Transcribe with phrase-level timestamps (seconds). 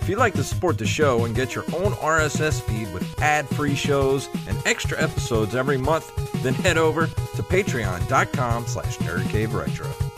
[0.00, 3.74] If you'd like to support the show and get your own RSS feed with ad-free
[3.74, 6.10] shows and extra episodes every month,
[6.42, 10.09] then head over to patreon.com slash nerdcaveretro.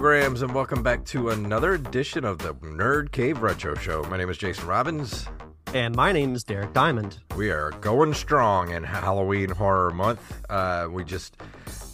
[0.00, 4.04] Programs, and welcome back to another edition of the Nerd Cave Retro Show.
[4.04, 5.26] My name is Jason Robbins.
[5.74, 7.18] And my name is Derek Diamond.
[7.34, 10.40] We are going strong in Halloween Horror Month.
[10.48, 11.36] Uh, we just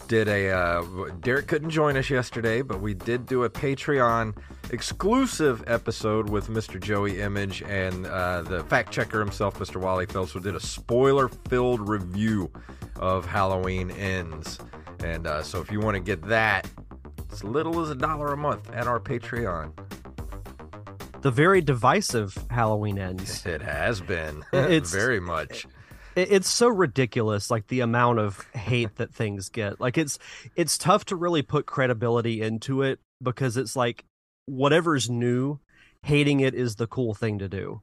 [0.07, 0.51] did a.
[0.51, 0.83] Uh,
[1.23, 4.37] Derek couldn't join us yesterday, but we did do a Patreon
[4.71, 6.79] exclusive episode with Mr.
[6.79, 9.81] Joey Image and uh, the fact checker himself, Mr.
[9.81, 10.35] Wally Phelps.
[10.35, 12.51] We did a spoiler filled review
[12.97, 14.59] of Halloween Ends.
[15.03, 16.69] And uh, so if you want to get that,
[17.35, 19.73] as little as a dollar a month at our Patreon.
[21.23, 23.45] The very divisive Halloween ends.
[23.55, 25.67] It has been It's- very much.
[26.15, 29.81] It- It's so ridiculous, like the amount of hate that things get.
[29.81, 30.17] Like it's
[30.55, 34.05] it's tough to really put credibility into it because it's like
[34.47, 35.59] whatever's new,
[36.05, 37.81] hating it is the cool thing to do.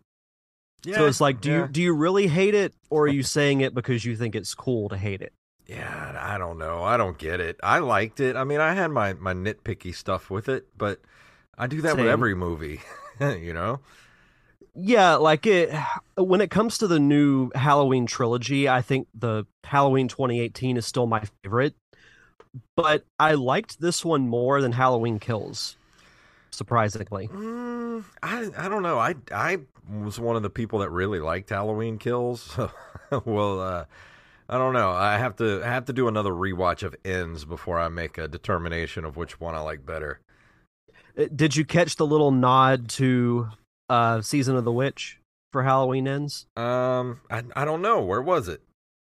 [0.85, 1.61] Yeah, so it's like, do yeah.
[1.63, 4.56] you do you really hate it, or are you saying it because you think it's
[4.56, 5.34] cool to hate it?
[5.72, 6.84] Yeah, I don't know.
[6.84, 7.58] I don't get it.
[7.64, 8.36] I liked it.
[8.36, 11.00] I mean, I had my my nitpicky stuff with it, but
[11.58, 12.82] I do that with every movie,
[13.22, 13.80] you know.
[14.76, 15.74] Yeah, like it
[16.18, 21.08] when it comes to the new Halloween trilogy, I think the Halloween 2018 is still
[21.08, 21.76] my favorite.
[22.76, 25.78] But I liked this one more than Halloween Kills.
[26.50, 27.30] Surprisingly.
[27.30, 29.00] Mm, I I don't know.
[29.00, 29.59] I I
[29.90, 32.58] was one of the people that really liked Halloween Kills.
[33.26, 33.86] well, uh,
[34.51, 34.91] I don't know.
[34.91, 38.28] I have to I have to do another rewatch of Ends before I make a
[38.28, 40.19] determination of which one I like better.
[41.17, 43.47] Uh, Did you catch the little nod to
[43.90, 45.19] uh Season of the Witch
[45.53, 46.47] for Halloween Ends?
[46.57, 48.01] Um, I I don't know.
[48.01, 48.61] Where was it?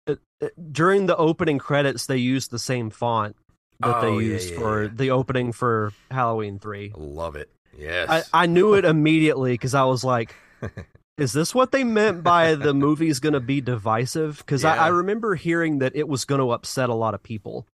[0.07, 3.37] Uh, uh, During the opening credits they used the same font
[3.81, 4.91] that Oh, they yeah, used yeah, for yeah.
[4.95, 6.93] the opening for Halloween 3.
[6.97, 7.51] Love it.
[7.77, 8.31] Yes.
[8.33, 10.35] I, I knew it immediately because I was like,
[11.19, 14.39] is this what they meant by the movie's going to be divisive?
[14.39, 17.67] Because I, I remember hearing that it was going to upset a lot of people.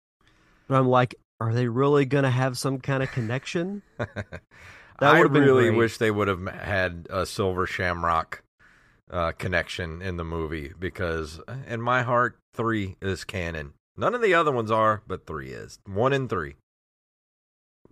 [0.68, 3.82] And I'm like, are they really going to have some kind of connection?
[5.00, 5.78] That I really great.
[5.78, 8.42] wish they would have had a Silver Shamrock
[9.10, 13.72] uh, connection in the movie because, in my heart, three is canon.
[13.96, 15.78] None of the other ones are, but three is.
[15.86, 16.56] One and three.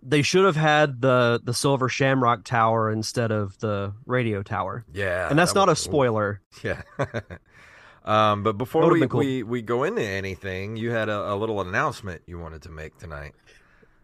[0.01, 4.85] They should have had the the Silver Shamrock Tower instead of the radio tower.
[4.93, 5.29] Yeah.
[5.29, 6.41] and that's that not a spoiler.
[6.63, 6.81] Yeah.
[8.05, 9.19] um, but before we, cool.
[9.19, 12.97] we, we go into anything, you had a, a little announcement you wanted to make
[12.97, 13.33] tonight.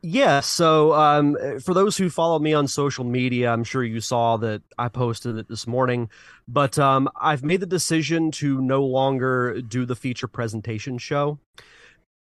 [0.07, 4.37] Yeah, so um, for those who follow me on social media, I'm sure you saw
[4.37, 6.11] that I posted it this morning.
[6.47, 11.39] But um, I've made the decision to no longer do the feature presentation show.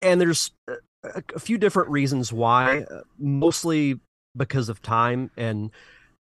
[0.02, 0.52] And there's
[1.04, 4.00] a, a few different reasons why, uh, mostly
[4.36, 5.32] because of time.
[5.38, 5.72] And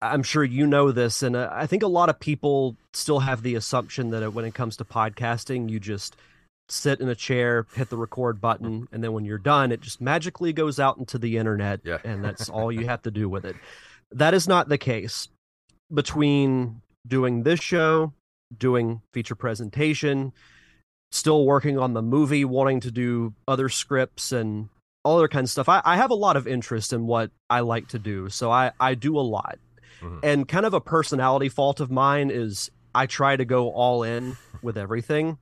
[0.01, 3.41] I'm sure you know this, and uh, I think a lot of people still have
[3.43, 6.15] the assumption that when it comes to podcasting, you just
[6.67, 10.01] sit in a chair, hit the record button, and then when you're done, it just
[10.01, 11.99] magically goes out into the internet, Yeah.
[12.03, 13.55] and that's all you have to do with it.
[14.11, 15.27] That is not the case.
[15.93, 18.13] Between doing this show,
[18.57, 20.33] doing feature presentation,
[21.11, 24.69] still working on the movie, wanting to do other scripts and
[25.03, 25.69] all other kinds of stuff.
[25.69, 28.71] I, I have a lot of interest in what I like to do, so I
[28.79, 29.59] I do a lot.
[30.01, 30.19] Mhm.
[30.23, 34.37] And kind of a personality fault of mine is I try to go all in
[34.61, 35.37] with everything.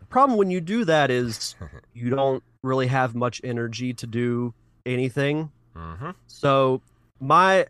[0.00, 1.54] The problem when you do that is
[1.94, 4.54] you don't really have much energy to do
[4.86, 5.50] anything.
[5.74, 6.10] Mm-hmm.
[6.26, 6.82] So
[7.20, 7.66] my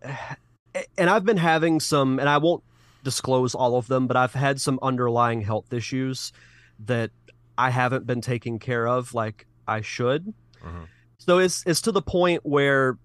[0.99, 2.63] and I've been having some and I won't
[3.05, 6.33] disclose all of them, but I've had some underlying health issues
[6.81, 7.11] that
[7.57, 10.35] I haven't been taking care of like I should.
[10.63, 10.87] Mhm.
[11.19, 12.99] So it's it's to the point where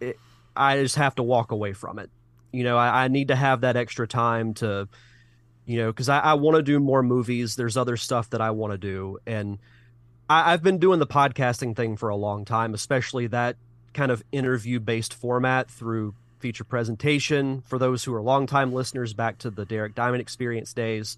[0.00, 0.18] it,
[0.56, 2.10] I just have to walk away from it.
[2.52, 4.88] You know, I, I need to have that extra time to,
[5.66, 7.56] you know, because I, I want to do more movies.
[7.56, 9.58] There's other stuff that I want to do, and
[10.28, 13.56] I, I've been doing the podcasting thing for a long time, especially that
[13.92, 19.38] kind of interview based format through feature presentation for those who are longtime listeners back
[19.38, 21.16] to the Derek Diamond Experience days.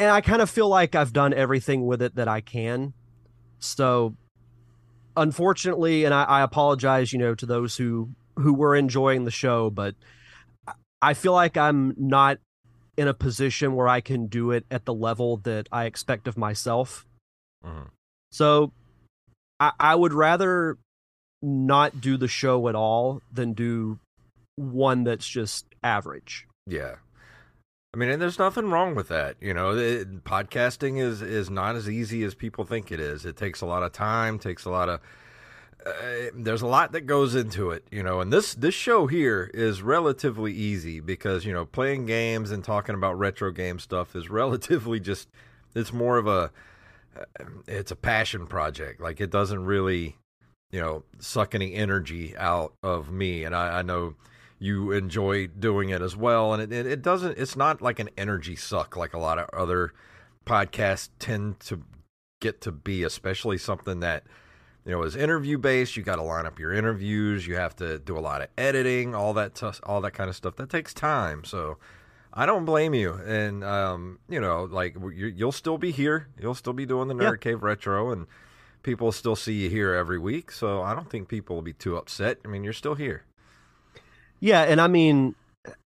[0.00, 2.94] And I kind of feel like I've done everything with it that I can.
[3.58, 4.14] So
[5.14, 9.68] unfortunately, and I, I apologize, you know, to those who who were enjoying the show,
[9.68, 9.94] but
[11.02, 12.38] I feel like I'm not
[12.96, 16.38] in a position where I can do it at the level that I expect of
[16.38, 17.06] myself.
[17.62, 17.88] Mhm.
[18.32, 18.72] So
[19.58, 20.78] I, I would rather
[21.42, 23.98] not do the show at all than do
[24.56, 26.46] one that's just average.
[26.66, 26.96] Yeah.
[27.92, 29.36] I mean, and there's nothing wrong with that.
[29.40, 33.26] You know, it, podcasting is is not as easy as people think it is.
[33.26, 35.00] It takes a lot of time, takes a lot of
[35.84, 35.92] uh,
[36.34, 38.20] there's a lot that goes into it, you know.
[38.20, 42.94] And this this show here is relatively easy because, you know, playing games and talking
[42.94, 45.28] about retro game stuff is relatively just
[45.74, 46.50] it's more of a
[47.18, 49.00] uh, it's a passion project.
[49.00, 50.16] Like it doesn't really,
[50.70, 54.14] you know, suck any energy out of me and I, I know
[54.60, 58.10] you enjoy doing it as well and it, it, it doesn't it's not like an
[58.16, 59.92] energy suck like a lot of other
[60.46, 61.82] podcasts tend to
[62.40, 64.22] get to be especially something that
[64.84, 67.98] you know is interview based you got to line up your interviews you have to
[67.98, 70.94] do a lot of editing all that t- all that kind of stuff that takes
[70.94, 71.78] time so
[72.32, 76.28] I don't blame you, and um, you know, like you, you'll still be here.
[76.40, 77.36] You'll still be doing the Nerd Yeah.
[77.40, 78.28] Cave Retro, and
[78.84, 80.52] people still see you here every week.
[80.52, 82.38] So I don't think people will be too upset.
[82.44, 83.24] I mean, you're still here.
[84.40, 85.34] Yeah, and I mean,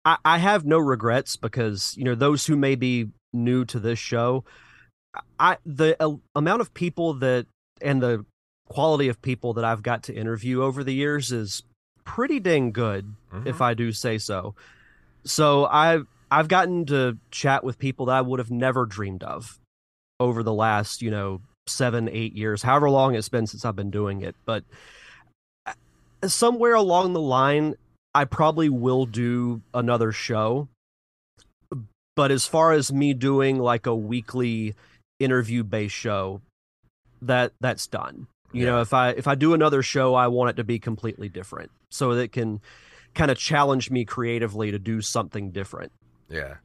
[0.05, 3.97] I, I have no regrets because you know those who may be new to this
[3.97, 4.43] show,
[5.39, 7.47] I the uh, amount of people that
[7.81, 8.25] and the
[8.67, 11.63] quality of people that I've got to interview over the years is
[12.03, 13.15] pretty dang good,
[13.45, 14.55] if I do say so.
[15.23, 19.59] So I've I've gotten to chat with people that I would have never dreamed of
[20.19, 23.91] over the last you know seven eight years, however long it's been since I've been
[23.91, 24.63] doing it, but
[25.65, 25.73] uh,
[26.27, 27.75] somewhere along the line
[28.13, 30.67] I probably will do another show.
[32.15, 34.75] But as far as me doing like a weekly
[35.19, 36.41] interview based show,
[37.21, 38.27] that that's done.
[38.53, 41.29] You know, if I if I do another show, I want it to be completely
[41.29, 42.59] different so that it can
[43.13, 45.91] kind of challenge me creatively to do something different.
[46.29, 46.55] Yeah.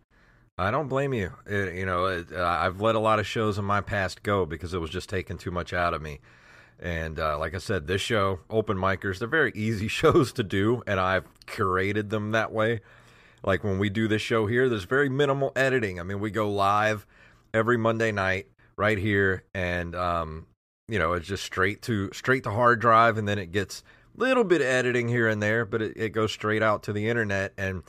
[0.59, 1.33] I don't blame you.
[1.45, 4.47] It, you know, it, uh, I've let a lot of shows in my past go
[4.47, 6.21] because it was just taking too much out of me.
[6.79, 10.83] And uh, like I said, this show, Open Micers, they're very easy shows to do,
[10.87, 12.81] and I've curated them that way.
[13.45, 16.01] Like when we do this show here, there's very minimal editing.
[16.01, 17.07] I mean, we go live
[17.55, 20.47] every Monday night right here, and um,
[20.89, 23.83] you know, it's just straight to straight to hard drive, and then it gets
[24.17, 26.93] a little bit of editing here and there, but it, it goes straight out to
[26.93, 27.83] the internet and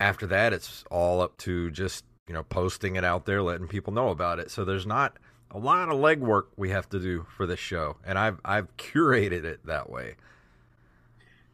[0.00, 3.92] after that it's all up to just you know posting it out there letting people
[3.92, 5.18] know about it so there's not
[5.50, 9.44] a lot of legwork we have to do for this show and i've i've curated
[9.44, 10.14] it that way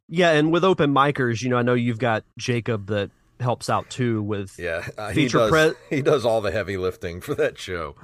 [0.09, 3.89] Yeah, and with open micers, you know, I know you've got Jacob that helps out
[3.91, 7.35] too with yeah uh, he Feature does pre- he does all the heavy lifting for
[7.35, 7.95] that show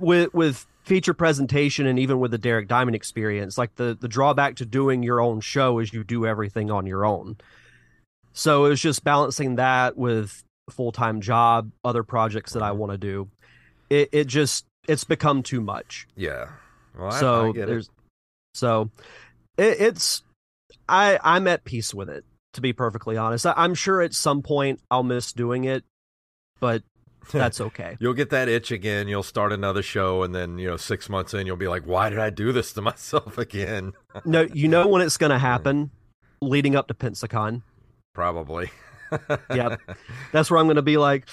[0.00, 4.56] with with feature presentation and even with the Derek Diamond experience, like the the drawback
[4.56, 7.36] to doing your own show is you do everything on your own.
[8.32, 12.92] So it was just balancing that with full time job, other projects that I want
[12.92, 13.28] to do.
[13.90, 16.08] It it just it's become too much.
[16.16, 16.48] yeah
[16.98, 17.66] well I, so I get it.
[17.66, 17.90] there's
[18.54, 18.90] so
[19.56, 20.22] it, it's
[20.88, 23.46] I I'm at peace with it to be perfectly honest.
[23.46, 25.84] I, I'm sure at some point I'll miss doing it,
[26.60, 26.82] but
[27.32, 27.96] that's okay.
[28.00, 29.06] You'll get that itch again.
[29.08, 32.08] You'll start another show, and then you know, six months in, you'll be like, "Why
[32.08, 33.92] did I do this to myself again?"
[34.24, 35.90] no, you know when it's going to happen,
[36.40, 37.62] leading up to Pensacon.
[38.14, 38.70] probably.
[39.54, 39.80] yep.
[40.32, 41.26] That's where I'm going to be like,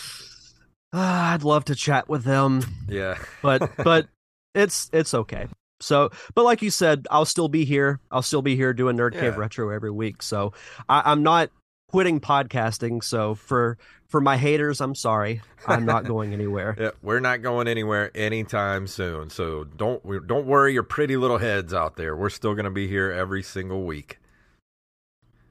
[0.95, 3.17] ah, I'd love to chat with them, Yeah.
[3.41, 4.07] but but
[4.53, 5.47] it's it's okay.
[5.81, 7.99] So, but like you said, I'll still be here.
[8.09, 9.39] I'll still be here doing Nerd Cave Yeah.
[9.39, 10.23] Retro every week.
[10.23, 10.53] So
[10.87, 11.49] I, I'm not
[11.89, 13.03] quitting podcasting.
[13.03, 15.41] So for for my haters, I'm sorry.
[15.67, 16.75] I'm not going anywhere.
[16.79, 19.29] Yeah, we're not going anywhere anytime soon.
[19.29, 22.15] So don't don't worry your pretty little heads out there.
[22.15, 24.19] We're still going to be here every single week.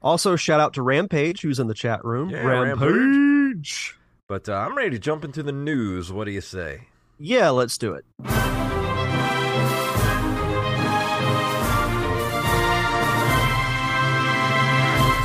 [0.01, 2.29] Also, shout out to Rampage, who's in the chat room.
[2.29, 3.95] Yeah, Rampage.
[4.27, 6.11] But uh, I'm ready to jump into the news.
[6.11, 6.87] What do you say?
[7.19, 8.05] Yeah, let's do it.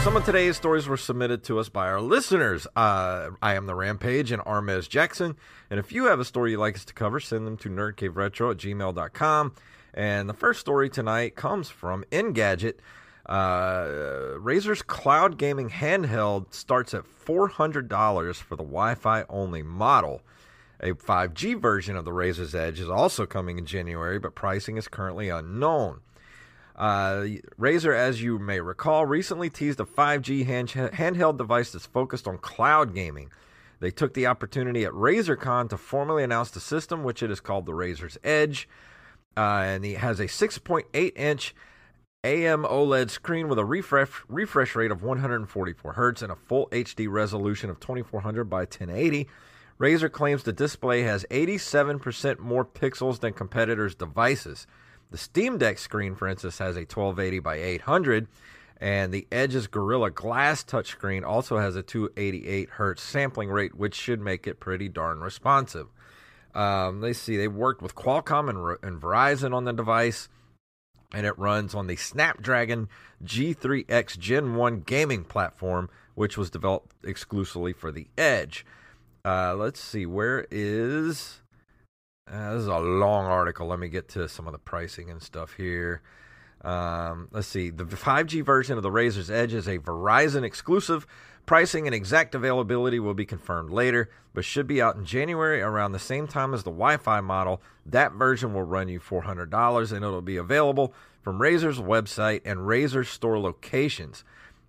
[0.04, 2.66] Some of today's stories were submitted to us by our listeners.
[2.76, 5.36] Uh, I am the Rampage and Armez Jackson.
[5.70, 8.50] And if you have a story you'd like us to cover, send them to nerdcaveretro
[8.50, 9.54] at gmail.com.
[9.94, 12.76] And the first story tonight comes from Engadget.
[13.30, 20.22] Uh, Razer's cloud gaming handheld starts at $400 for the Wi Fi only model.
[20.80, 24.88] A 5G version of the Razer's Edge is also coming in January, but pricing is
[24.88, 26.00] currently unknown.
[26.74, 32.26] Uh, Razer, as you may recall, recently teased a 5G hand- handheld device that's focused
[32.26, 33.30] on cloud gaming.
[33.78, 37.66] They took the opportunity at RazerCon to formally announce the system, which it is called
[37.66, 38.68] the Razer's Edge.
[39.36, 41.54] Uh, and it has a 6.8 inch
[42.22, 47.10] AM OLED screen with a refresh refresh rate of 144 hertz and a full HD
[47.10, 49.26] resolution of 2400 by 1080.
[49.78, 54.66] Razer claims the display has 87% more pixels than competitors' devices.
[55.10, 58.28] The Steam Deck screen, for instance, has a 1280 by 800,
[58.78, 64.20] and the Edge's Gorilla Glass touchscreen also has a 288 hertz sampling rate, which should
[64.20, 65.86] make it pretty darn responsive.
[66.54, 70.28] Um, let's see, they worked with Qualcomm and, and Verizon on the device,
[71.12, 72.88] and it runs on the Snapdragon
[73.24, 78.64] G3X Gen 1 gaming platform, which was developed exclusively for the Edge.
[79.24, 81.40] Uh, let's see, where is.
[82.30, 83.66] Uh, this is a long article.
[83.66, 86.00] Let me get to some of the pricing and stuff here.
[86.62, 87.70] Um, let's see.
[87.70, 91.06] The 5G version of the Razer's Edge is a Verizon exclusive.
[91.50, 95.90] Pricing and exact availability will be confirmed later, but should be out in January around
[95.90, 97.60] the same time as the Wi Fi model.
[97.84, 103.04] That version will run you $400 and it'll be available from Razer's website and Razer
[103.04, 104.22] store locations.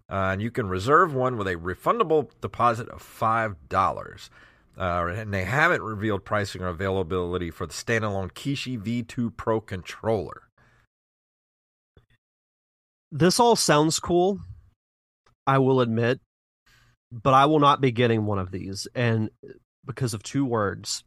[0.10, 4.30] Uh, and you can reserve one with a refundable deposit of $5.
[4.76, 10.48] Uh, and they haven't revealed pricing or availability for the standalone Kishi V2 Pro controller.
[13.12, 14.40] This all sounds cool,
[15.46, 16.20] I will admit,
[17.12, 18.88] but I will not be getting one of these.
[18.96, 19.30] And
[19.86, 21.04] because of two words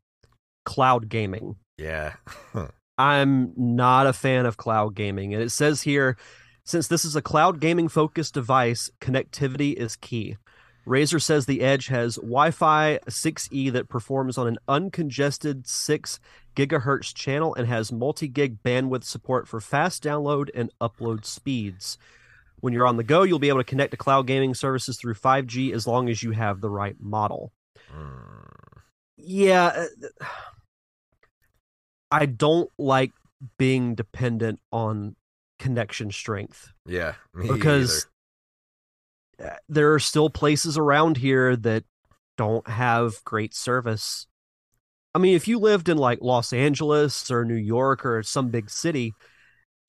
[0.64, 1.56] cloud gaming.
[1.78, 2.14] Yeah.
[2.98, 5.34] I'm not a fan of cloud gaming.
[5.34, 6.16] And it says here
[6.64, 10.38] since this is a cloud gaming focused device, connectivity is key.
[10.86, 16.20] Razer says the Edge has Wi Fi 6E that performs on an uncongested 6
[16.56, 21.98] gigahertz channel and has multi gig bandwidth support for fast download and upload speeds.
[22.64, 25.16] When you're on the go, you'll be able to connect to cloud gaming services through
[25.16, 27.52] 5G as long as you have the right model.
[27.94, 28.80] Mm,
[29.18, 29.86] Yeah.
[30.20, 30.24] uh,
[32.10, 33.12] I don't like
[33.58, 35.14] being dependent on
[35.58, 37.16] connection strength yeah.
[37.38, 38.06] Because
[39.38, 41.84] uh, there are still places around here that
[42.38, 44.26] don't have great service.
[45.14, 48.70] I mean, if you lived in like Los Angeles or New York or some big
[48.70, 49.12] city,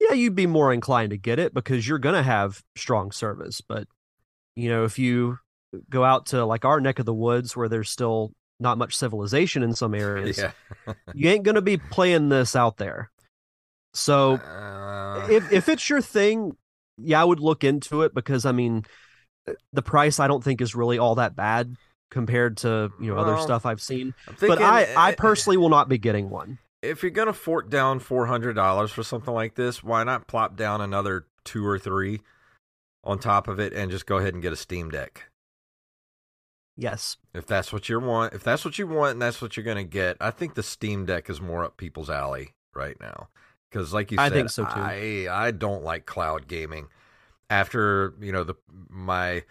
[0.08, 3.62] yeah, you'd be more inclined to get it because you're going to have strong service.
[3.62, 3.88] But,
[4.56, 5.40] you know, if you
[5.90, 9.64] go out to like our neck of the woods where there's still not much civilization
[9.64, 10.94] in some areas, Yeah.
[11.14, 13.12] you ain't going to be playing this out there.
[13.94, 16.56] So Uh, if if it's your thing,
[16.98, 18.86] yeah, I would look into it because I mean,
[19.72, 21.76] the price I don't think is really all that bad
[22.12, 24.14] compared to you know other stuff I've seen.
[24.28, 26.60] I'm But I I uh, personally will not be getting one.
[26.90, 30.56] If you're gonna fork down four hundred dollars for something like this, why not plop
[30.56, 32.22] down another two or three
[33.04, 35.30] on top of it and just go ahead and get a Steam Deck?
[36.78, 39.64] Yes, If that's what you want, if that's what you want, and that's what you're
[39.64, 43.30] gonna get, I think the Steam Deck is more up people's alley right now.
[43.70, 44.72] Because, like you said, I think so, too.
[44.76, 46.88] I I don't like cloud gaming.
[47.50, 48.56] After you know the
[48.90, 49.44] my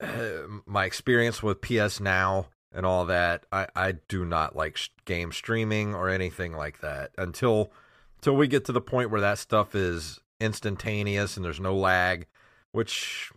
[0.66, 5.32] my experience with PS Now and all that, I I do not like sh- game
[5.32, 7.70] streaming or anything like that until
[8.18, 12.26] until we get to the point where that stuff is instantaneous and there's no lag,
[12.72, 13.30] which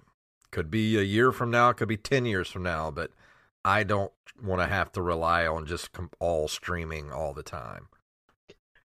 [0.51, 3.11] could be a year from now, it could be 10 years from now, but
[3.65, 7.87] I don't want to have to rely on just com- all streaming all the time.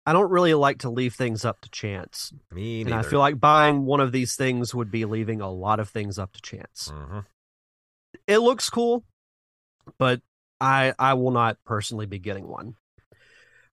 [0.05, 3.07] I don't really like to leave things up to chance, Me and neither.
[3.07, 6.19] I feel like buying one of these things would be leaving a lot of things
[6.19, 6.91] up to chance.
[6.93, 7.19] hmm
[8.27, 9.03] it looks cool,
[9.97, 10.21] but
[10.63, 12.75] I I will not personally be getting one.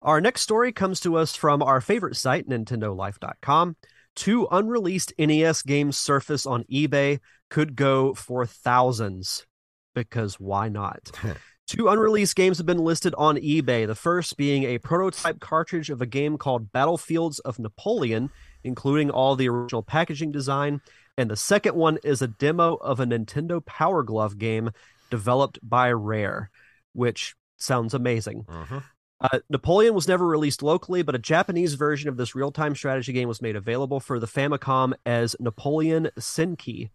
[0.00, 3.76] Our next story comes to us from our favorite site, NintendoLife.com.
[4.16, 9.46] Two unreleased NES games surface on eBay could go for thousands
[9.94, 11.10] because why not?
[11.66, 13.86] Two unreleased games have been listed on eBay.
[13.86, 18.30] The first being a prototype cartridge of a game called Battlefields of Napoleon,
[18.64, 20.80] including all the original packaging design.
[21.18, 24.70] And the second one is a demo of a Nintendo Power Glove game
[25.10, 26.50] developed by Rare,
[26.92, 28.44] which sounds amazing.
[28.44, 28.82] Mhm.
[29.20, 33.12] Uh, Napoleon was never released locally, but a Japanese version of this real time strategy
[33.12, 36.90] game was made available for the Famicom as Napoleon Senki.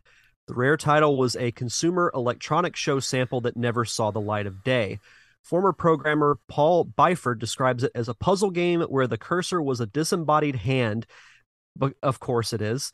[0.48, 4.64] The rare title was a consumer electronic show sample that never saw the light of
[4.64, 5.00] day.
[5.44, 9.86] Former programmer Paul Byford describes it as a puzzle game where the cursor was a
[9.86, 11.06] disembodied hand.
[11.76, 12.92] But of course it is.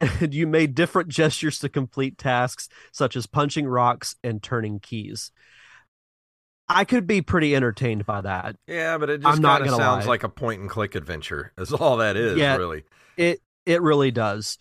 [0.00, 5.30] And you made different gestures to complete tasks, such as punching rocks and turning keys.
[6.74, 8.56] I could be pretty entertained by that.
[8.66, 10.10] Yeah, but it just kind of sounds lie.
[10.10, 11.52] like a point and click adventure.
[11.58, 12.56] Is all that is, Yeah.
[12.56, 12.84] really.
[13.16, 14.58] It it really does.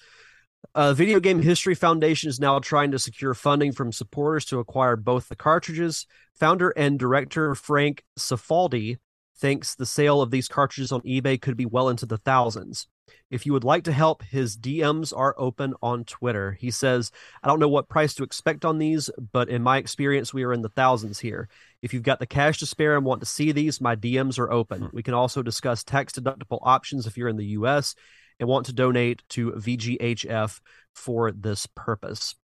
[0.75, 4.95] Uh, Video Game History Foundation is now trying to secure funding from supporters to acquire
[4.95, 6.05] both the cartridges.
[6.35, 8.97] Founder and director Frank Cifaldi
[9.37, 12.87] thinks the sale of these cartridges on eBay could be well into the thousands.
[13.29, 16.53] If you would like to help, his DMs are open on Twitter.
[16.53, 17.11] He says,
[17.43, 20.53] I don't know what price to expect on these, but in my experience, we are
[20.53, 21.47] in the thousands here.
[21.81, 24.51] If you've got the cash to spare and want to see these, my DMs are
[24.51, 24.83] open.
[24.83, 24.87] Hmm.
[24.93, 27.95] We can also discuss tax deductible options if you're in the US
[28.39, 30.59] and want to donate to VGHF
[30.93, 32.35] for this purpose.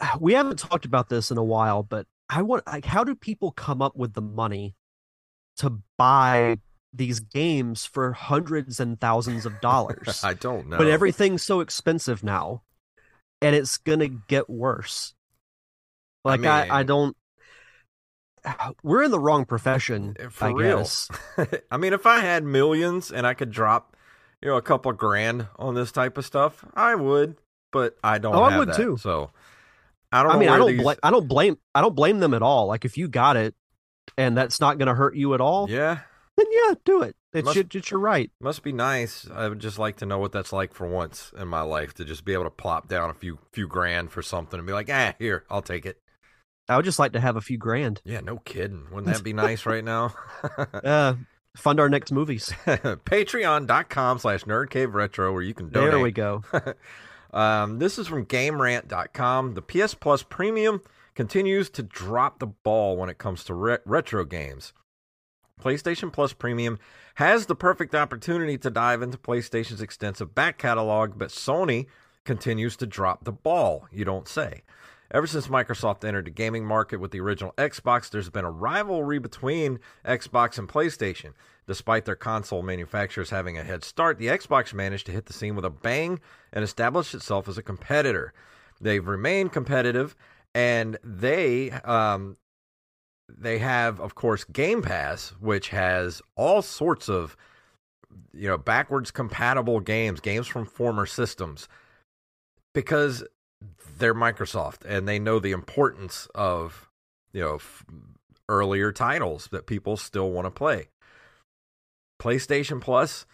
[0.20, 3.52] We haven't talked about this in a while, but I want like how do people
[3.52, 4.74] come up with the money
[5.58, 6.58] to buy
[6.96, 10.20] these games for hundreds and thousands of dollars?
[10.24, 10.78] I don't know.
[10.78, 12.62] But everything's so expensive now,
[13.42, 15.14] and it's gonna get worse.
[16.24, 17.16] Like I, I, mean- don't.
[18.82, 20.78] We're in the wrong profession, Uh, For I real.
[20.78, 21.08] guess.
[21.70, 23.96] I mean, if I had millions and I could drop,
[24.42, 27.36] you know, a couple grand on this type of stuff, I would.
[27.72, 28.34] But I don't.
[28.34, 28.96] Oh, I would that, too.
[28.96, 29.30] So
[30.12, 30.32] I don't.
[30.32, 30.96] I mean, I don't these- blame.
[31.02, 31.58] I don't blame.
[31.74, 32.66] I don't blame them at all.
[32.66, 33.54] Like if you got it,
[34.16, 35.98] and that's not going to hurt you at all, Yeah,
[36.36, 37.16] then yeah, do it.
[37.32, 38.30] It's Must- your, it's your right.
[38.40, 39.28] must be nice.
[39.32, 42.04] I would just like to know what that's like for once in my life to
[42.04, 44.88] just be able to plop down a few few grand for something and be like,
[44.90, 45.98] ah, here, I'll take it.
[46.68, 48.00] I would just like to have a few grand.
[48.04, 48.86] Yeah, no kidding.
[48.90, 50.14] Wouldn't that be nice right now?
[50.72, 51.14] Uh,
[51.56, 52.52] fund our next movies.
[52.66, 55.90] Patreon.com slash nerdcave retro where you can donate.
[55.90, 56.42] There we go.
[57.32, 59.54] um, this is from GameRant.com.
[59.54, 60.82] The PS Plus Premium
[61.14, 64.72] continues to drop the ball when it comes to re- retro games.
[65.60, 66.78] PlayStation Plus Premium
[67.16, 71.86] has the perfect opportunity to dive into PlayStation's extensive back catalog, but Sony
[72.24, 74.62] continues to drop the ball, you don't say.
[75.10, 79.18] Ever since Microsoft entered the gaming market with the original Xbox, there's been a rivalry
[79.18, 81.32] between Xbox and PlayStation.
[81.66, 85.56] Despite their console manufacturers having a head start, the Xbox managed to hit the scene
[85.56, 86.20] with a bang
[86.52, 88.34] and establish itself as a competitor.
[88.80, 90.16] They've remained competitive,
[90.54, 92.36] and they um,
[93.28, 97.36] they have, of course, Game Pass, which has all sorts of
[98.32, 101.68] you know backwards compatible games, games from former systems,
[102.74, 103.24] because
[103.98, 106.88] they're Microsoft and they know the importance of
[107.32, 107.84] you know f-
[108.48, 110.88] earlier titles that people still want to play.
[112.20, 113.26] PlayStation Plus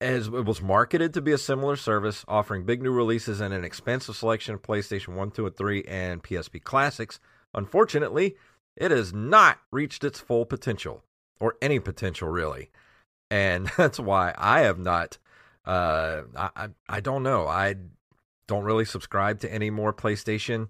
[0.00, 3.64] as it was marketed to be a similar service, offering big new releases and an
[3.64, 7.18] expansive selection of PlayStation 1, 2, and 3 and PSP classics.
[7.54, 8.36] Unfortunately,
[8.78, 11.02] it has not reached its full potential,
[11.40, 12.70] or any potential really.
[13.30, 15.18] And that's why I have not
[15.66, 17.46] uh I I, don't know.
[17.46, 17.74] I
[18.46, 20.68] don't really subscribe to any more PlayStation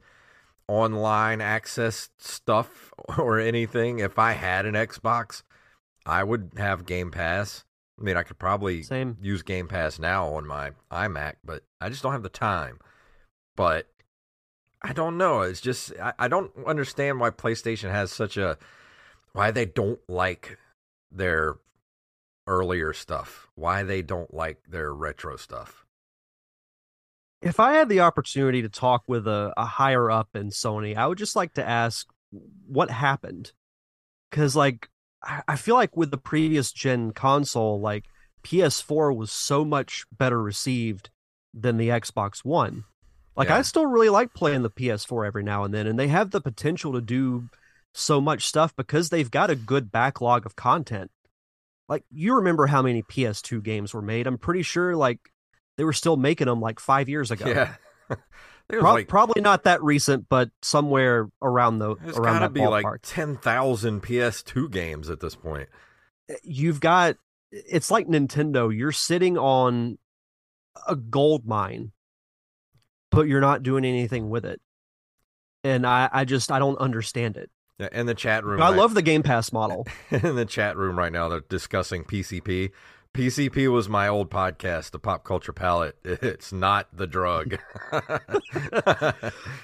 [0.66, 4.00] online access stuff or anything.
[4.00, 5.42] If I had an Xbox,
[6.04, 7.64] I would have Game Pass.
[8.00, 9.16] I mean, I could probably Same.
[9.20, 12.78] use Game Pass now on my iMac, but I just don't have the time.
[13.56, 13.88] But
[14.82, 15.42] I don't know.
[15.42, 18.58] It's just I, I don't understand why PlayStation has such a
[19.32, 20.58] why they don't like
[21.10, 21.56] their
[22.46, 23.48] earlier stuff.
[23.54, 25.84] Why they don't like their retro stuff.
[27.40, 31.06] If I had the opportunity to talk with a, a higher up in Sony, I
[31.06, 32.08] would just like to ask
[32.66, 33.52] what happened.
[34.28, 34.88] Because, like,
[35.22, 38.06] I, I feel like with the previous gen console, like,
[38.42, 41.10] PS4 was so much better received
[41.54, 42.84] than the Xbox One.
[43.38, 43.56] Like, Yeah.
[43.58, 46.40] I still really like playing the PS4 every now and then, and they have the
[46.42, 47.48] potential to do
[47.94, 51.10] so much stuff because they've got a good backlog of content.
[51.88, 54.26] Like, you remember how many PS2 games were made?
[54.26, 55.20] I'm pretty sure, like,
[55.78, 57.46] they were still making them like five years ago.
[57.48, 57.74] Yeah.
[58.68, 62.52] Pro- like probably not that recent, but somewhere around the it's around got to that
[62.52, 62.82] be ballpark.
[62.82, 65.70] like ten thousand PS2 games at this point.
[66.28, 67.16] Eh, you've got
[67.50, 68.76] it's like Nintendo.
[68.76, 69.96] You're sitting on
[70.86, 71.92] a gold mine,
[73.10, 74.60] but you're not doing anything with it.
[75.64, 77.50] And I, I just I don't understand it.
[77.92, 79.86] In the chat room, I right- love the Game Pass model.
[80.10, 81.28] in the chat room right now.
[81.28, 82.70] They're discussing PCP.
[83.14, 85.96] PCP was my old podcast, the Pop Culture Palette.
[86.04, 87.56] It's not the drug.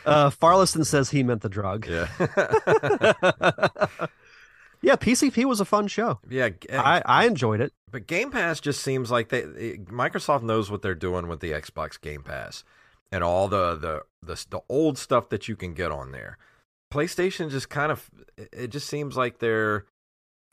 [0.06, 1.86] Uh, Farleston says he meant the drug.
[1.88, 2.06] yeah,
[4.82, 6.20] yeah, PCP was a fun show.
[6.28, 6.50] yeah.
[6.72, 7.72] I, I enjoyed it.
[7.90, 11.52] But Game Pass just seems like they it- Microsoft knows what they're doing with the
[11.52, 12.64] Xbox Game Pass
[13.12, 16.38] and all the the the, the old stuff that you can get on there.
[16.92, 19.84] PlayStation just kind of it- just seems like they're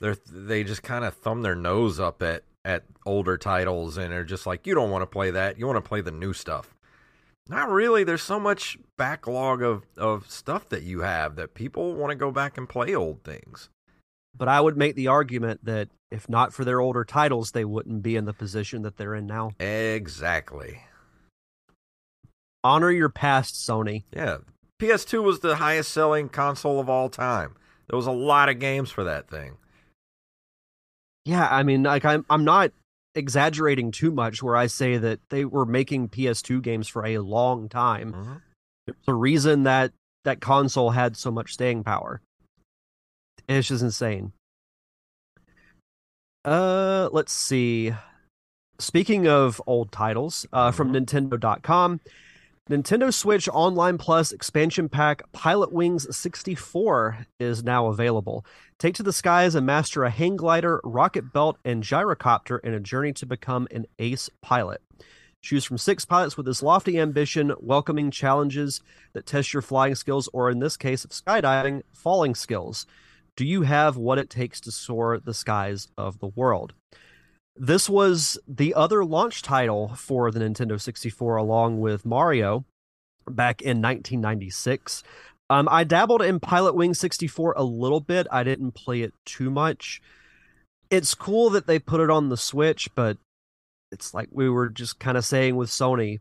[0.00, 4.24] they're they just kind of thumb their nose up at at older titles and they're
[4.24, 6.74] just like you don't want to play that you want to play the new stuff.
[7.48, 8.04] Not really.
[8.04, 12.30] There's so much backlog of of stuff that you have that people want to go
[12.30, 13.68] back and play old things.
[14.36, 18.02] But I would make the argument that if not for their older titles, they wouldn't
[18.02, 19.50] be in the position that they're in now.
[19.58, 20.82] Exactly.
[22.64, 24.04] Honor your past, Sony.
[24.14, 24.38] Yeah.
[24.80, 27.54] PS2 was the highest selling console of all time.
[27.88, 29.56] There was a lot of games for that thing.
[31.24, 32.72] Yeah, I mean, like I'm I'm not
[33.14, 37.68] exaggerating too much where I say that they were making PS2 games for a long
[37.68, 38.12] time.
[38.12, 38.42] Mhm.
[38.86, 39.92] There's a reason that
[40.24, 42.20] that console had so much staying power.
[43.48, 44.32] It's just insane.
[46.44, 47.92] Uh, let's see.
[48.78, 52.00] Speaking of old titles, uh, from Nintendo.com,
[52.70, 58.46] Nintendo Switch Online Plus expansion pack Pilotwings 64 is now available.
[58.78, 62.78] Take to the skies and master a hang glider, rocket belt, and gyrocopter in a
[62.78, 64.80] journey to become an ace pilot.
[65.40, 68.80] Choose from six pilots with this lofty ambition, welcoming challenges
[69.12, 72.86] that test your flying skills, or in this case of skydiving, falling skills.
[73.34, 76.74] Do you have what it takes to soar the skies of the world?
[77.56, 82.64] This was the other launch title for the Nintendo 64 along with Mario
[83.28, 85.02] back in 1996.
[85.50, 88.26] Um, I dabbled in Pilot Wing 64 a little bit.
[88.30, 90.00] I didn't play it too much.
[90.88, 93.18] It's cool that they put it on the Switch, but
[93.90, 96.20] it's like we were just kind of saying with Sony,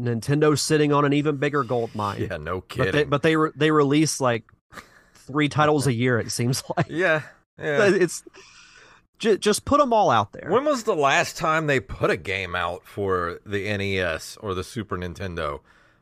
[0.00, 2.26] Nintendo's sitting on an even bigger gold mine.
[2.30, 2.92] Yeah, no but kidding.
[2.92, 4.44] they but they re- they release like
[5.14, 6.18] three titles a year.
[6.18, 7.22] It seems like yeah,
[7.58, 7.90] yeah.
[7.92, 8.24] it's
[9.18, 10.48] just just put them all out there.
[10.50, 14.64] When was the last time they put a game out for the NES or the
[14.64, 15.60] Super Nintendo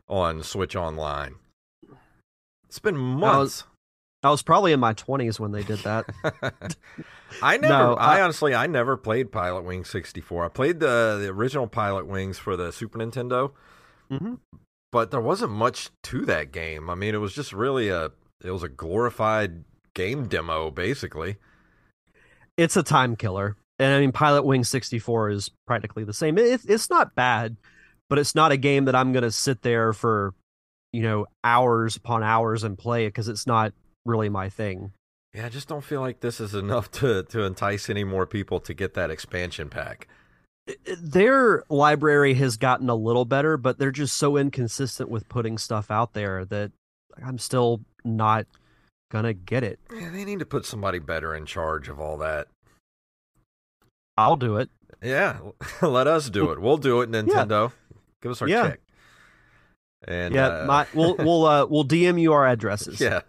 [0.09, 1.37] on Switch Online?
[2.69, 3.65] It's been months.
[4.25, 6.07] I was probably in my twenties when they did that.
[7.43, 7.73] I never.
[7.73, 10.45] No, I, I- honestly, I never played Pilotwings 64.
[10.45, 13.53] I played the the original Pilotwings for the Super Nintendo,
[14.11, 14.35] hmm
[14.93, 16.91] but there wasn't much to that game.
[16.91, 18.11] I mean, it was just really a
[18.45, 21.37] it was a glorified game demo, basically.
[22.57, 26.37] It's a time killer, and I mean, Pilot Wing sixty four is practically the same.
[26.39, 27.57] It, it's not bad,
[28.11, 30.35] but it's not a game that I'm going to sit there for,
[30.93, 33.73] you know, hours upon hours and play it because it's not
[34.05, 34.93] really my thing.
[35.35, 38.61] Yeah, I just don't feel like this is enough to to entice any more people
[38.61, 40.09] to get that expansion pack.
[41.01, 45.91] Their library has gotten a little better, but they're just so inconsistent with putting stuff
[45.91, 46.71] out there that
[47.25, 48.47] I'm still not
[49.13, 49.79] gonna get it.
[49.95, 52.49] Yeah, they need to put somebody better in charge of all that.
[54.17, 54.71] I'll do it.
[55.03, 55.39] Yeah,
[55.83, 56.61] let us do it.
[56.61, 57.73] We'll do it, Nintendo.
[58.23, 58.71] Give us our Yeah.
[58.71, 58.81] check.
[60.09, 63.01] And yeah, uh, my we'll we'll uh we'll DM you our addresses.
[63.01, 63.21] Yeah.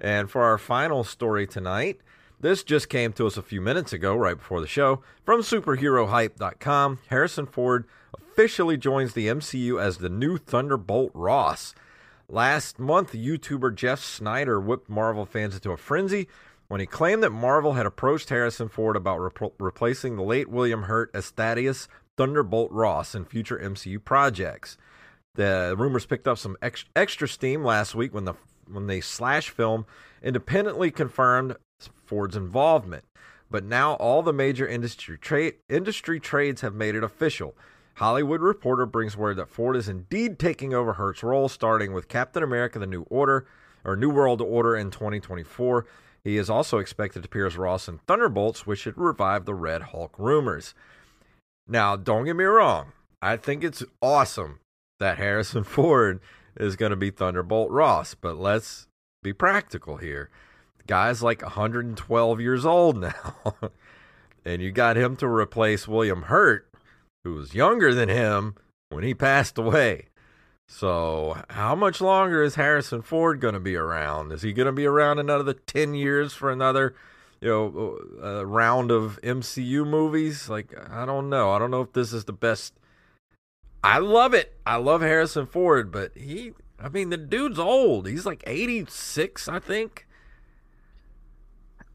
[0.00, 2.00] And for our final story tonight,
[2.40, 6.98] this just came to us a few minutes ago, right before the show, from superherohype.com.
[7.08, 11.72] Harrison Ford officially joins the MCU as the new Thunderbolt Ross.
[12.32, 16.28] Last month, YouTuber Jeff Sneider whipped Marvel fans into a frenzy
[16.66, 20.84] when he claimed that Marvel had approached Harrison Ford about repl- replacing the late William
[20.84, 24.78] Hurt as Thaddeus Thunderbolt Ross in future MCU projects.
[25.34, 28.32] The rumors picked up some ex- extra steam last week when the
[28.66, 29.84] when the slash film
[30.22, 31.56] independently confirmed
[32.02, 33.04] Ford's involvement.
[33.50, 35.18] But now all the major industry
[35.68, 37.54] industry trades have made it official.
[37.94, 42.42] Hollywood Reporter brings word that Ford is indeed taking over Hurt's role, starting with Captain
[42.42, 43.46] America: The New Order
[43.84, 45.86] or New World Order in 2024.
[46.24, 49.82] He is also expected to appear as Ross in Thunderbolts, which should revive the Red
[49.82, 50.74] Hulk rumors.
[51.66, 52.92] Now, don't get me wrong.
[53.20, 54.60] I think it's awesome
[54.98, 56.20] that Harrison Ford
[56.56, 58.86] is going to be Thunderbolt Ross, but let's
[59.22, 60.30] be practical here.
[60.78, 63.54] The guy's like 112 years old now.
[64.44, 66.68] and you got him to replace William Hurt,
[67.24, 68.54] who was younger than him
[68.88, 70.06] when he passed away.
[70.68, 74.32] So, how much longer is Harrison Ford going to be around?
[74.32, 76.94] Is he going to be around another 10 years for another,
[77.40, 80.48] you know, uh, round of MCU movies?
[80.48, 81.50] Like, I don't know.
[81.50, 82.72] I don't know if this is the best.
[83.84, 84.56] I love it.
[84.64, 88.06] I love Harrison Ford, but he, I mean, the dude's old.
[88.06, 90.06] He's like 86, I think.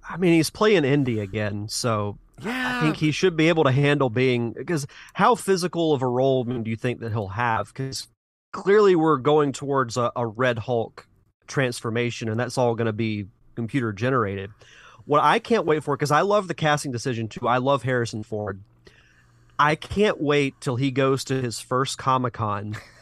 [0.07, 2.77] I mean, he's playing indie again, so Yeah.
[2.77, 6.43] I think he should be able to handle being because how physical of a role
[6.43, 7.67] do you think that he'll have?
[7.67, 8.07] Because
[8.51, 11.07] clearly we're going towards a, a Red Hulk
[11.47, 14.51] transformation, and that's all going to be computer generated.
[15.05, 17.47] What I can't wait for, because I love the casting decision too.
[17.47, 18.61] I love Harrison Ford.
[19.57, 22.75] I can't wait till he goes to his first Comic Con.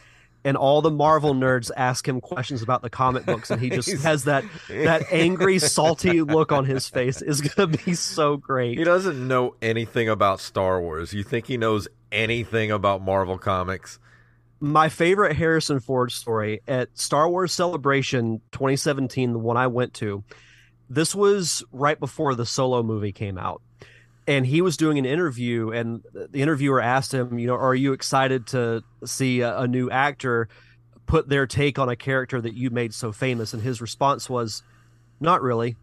[0.46, 3.92] And all the Marvel nerds ask him questions about the comic books, and he just
[4.02, 7.20] has that that angry, salty look on his face.
[7.20, 8.78] Is going to be so great.
[8.78, 11.12] He doesn't know anything about Star Wars.
[11.12, 13.98] You think he knows anything about Marvel Comics?
[14.60, 20.24] my favorite Harrison Ford story at Star Wars Celebration 2017, the one I went to.
[20.88, 23.60] This was right before the Solo movie came out.
[24.26, 27.92] And he was doing an interview, and the interviewer asked him, You know, are you
[27.92, 30.48] excited to see a, a new actor
[31.06, 33.54] put their take on a character that you made so famous?
[33.54, 34.64] And his response was,
[35.20, 35.76] Not really.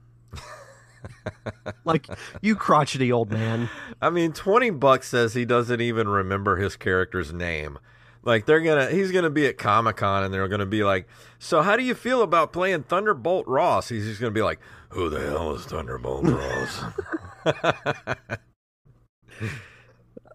[1.85, 2.07] like,
[2.41, 3.69] you crotchety old man.
[4.01, 7.79] I mean, 20 bucks says he doesn't even remember his character's name.
[8.25, 11.07] Like they're to he's to be at Comic-Con and they're to be like,
[11.39, 15.09] "So how do you feel about playing Thunderbolt Ross?" He's just to be like, "Who
[15.09, 16.83] the hell is Thunderbolt Ross?"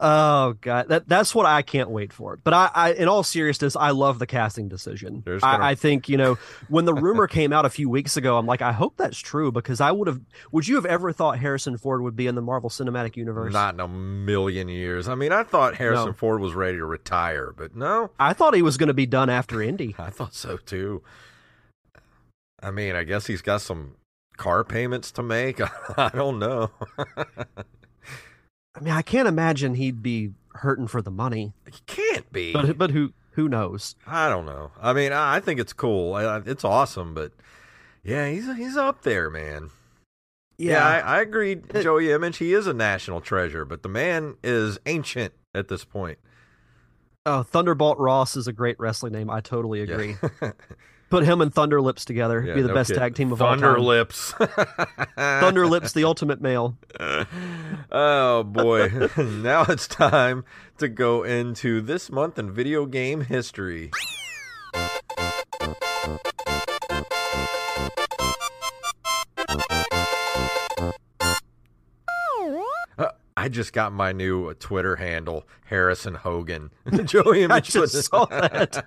[0.00, 2.36] Oh god, that that's what I can't wait for.
[2.36, 5.24] But I, I in all seriousness, I love the casting decision.
[5.26, 8.38] Gonna- I, I think you know when the rumor came out a few weeks ago,
[8.38, 10.20] I'm like, I hope that's true because I would have.
[10.52, 13.52] Would you have ever thought Harrison Ford would be in the Marvel Cinematic Universe?
[13.52, 15.08] Not in a million years.
[15.08, 16.12] I mean, I thought Harrison No.
[16.12, 19.28] Ford was ready to retire, but no, I thought he was going to be done
[19.28, 19.96] after Indy.
[19.98, 21.02] I thought so too.
[22.62, 23.96] I mean, I guess he's got some
[24.38, 25.60] car payments to make.
[25.98, 26.70] I don't know.
[27.06, 32.52] I mean, I can't imagine he'd be hurting for the money, he can't be.
[32.52, 33.94] but but who who knows?
[34.06, 34.72] I don't know.
[34.80, 36.16] I mean, I think it's cool.
[36.16, 37.32] It's awesome, but
[38.02, 39.70] yeah, he's he's up there, man.
[40.56, 42.38] Yeah, I, I agree, Joey Image.
[42.38, 46.18] He is a national treasure, but the man is ancient at this point.
[47.24, 49.30] Oh, Thunderbolt Ross is a great wrestling name.
[49.30, 50.14] I totally Yeah.
[51.10, 52.44] Put him and Thunder Lips together.
[52.46, 53.00] Yeah, be the no best kidding.
[53.00, 53.84] tag team of Thunder all time.
[53.84, 54.32] Lips.
[55.16, 56.76] Thunder Lips, the ultimate male.
[57.90, 59.08] oh boy!
[59.16, 60.44] now it's time
[60.78, 63.90] to go into this month in video game history.
[73.38, 76.72] I just got my new uh, Twitter handle, Harrison Hogan.
[77.04, 78.84] Joey I just saw that.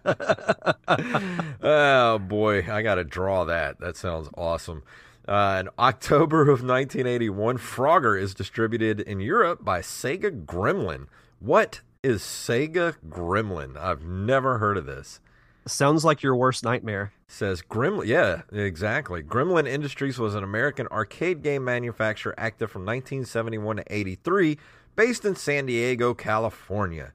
[1.62, 3.80] oh boy, I got to draw that.
[3.80, 4.84] That sounds awesome.
[5.26, 11.08] Uh, in October of 1981, Frogger is distributed in Europe by Sega Gremlin.
[11.40, 13.78] What is Sega Gremlin?
[13.78, 15.22] I've never heard of this.
[15.66, 17.14] Sounds like your worst nightmare.
[17.34, 18.08] Says Gremlin.
[18.08, 19.24] Yeah, exactly.
[19.24, 24.58] Gremlin Industries was an American arcade game manufacturer active from 1971 to 83,
[24.98, 27.14] based in San Diego, California.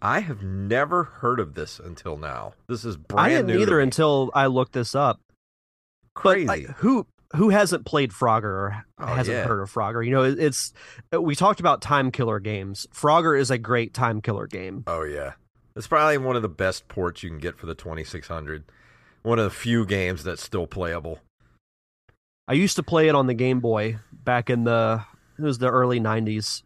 [0.00, 2.54] I have never heard of this until now.
[2.66, 3.34] This is brand new.
[3.34, 3.62] I didn't new.
[3.62, 5.20] either until I looked this up.
[6.14, 6.46] Crazy.
[6.46, 9.44] But like, who who hasn't played Frogger or Oh, hasn't yeah.
[9.44, 10.02] heard of Frogger?
[10.02, 10.72] You know, it's
[11.12, 12.86] we talked about time killer games.
[12.94, 14.84] Frogger is a great time killer game.
[14.86, 15.32] Oh yeah,
[15.76, 18.64] it's probably one of the best ports you can get for the 2600.
[19.22, 21.18] One of the few games that's still playable.
[22.46, 25.04] I used to play it on the Game Boy back in the
[25.38, 26.62] it was the early '90s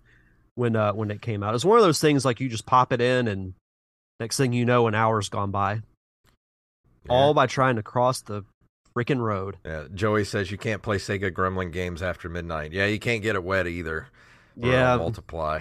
[0.54, 1.50] when uh, when it came out.
[1.50, 3.54] It was one of those things like you just pop it in and
[4.20, 5.82] next thing you know, an hour's gone by,
[7.08, 8.44] all by trying to cross the
[8.96, 9.56] freaking road.
[9.64, 12.72] Yeah, Joey says you can't play Sega Gremlin games after midnight.
[12.72, 14.06] Yeah, you can't get it wet either.
[14.56, 14.96] Yeah.
[14.96, 15.60] multiply.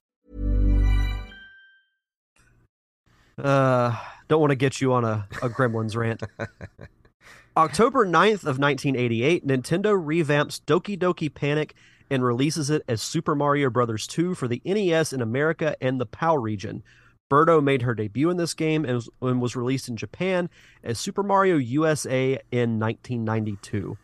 [3.37, 3.95] Uh,
[4.27, 6.23] don't want to get you on a, a Gremlins rant.
[7.57, 11.75] October 9th of 1988, Nintendo revamps Doki Doki Panic
[12.09, 14.07] and releases it as Super Mario Bros.
[14.07, 16.83] 2 for the NES in America and the PAL region.
[17.29, 20.49] Birdo made her debut in this game and was, and was released in Japan
[20.83, 23.97] as Super Mario USA in 1992.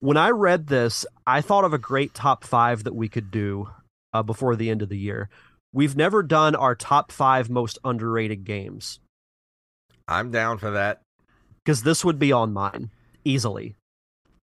[0.00, 3.68] When I read this, I thought of a great top five that we could do
[4.14, 5.28] uh, before the end of the year.
[5.74, 9.00] We've never done our top five most underrated games
[10.08, 11.02] I'm down for that.
[11.64, 12.90] because this would be on mine
[13.24, 13.74] easily.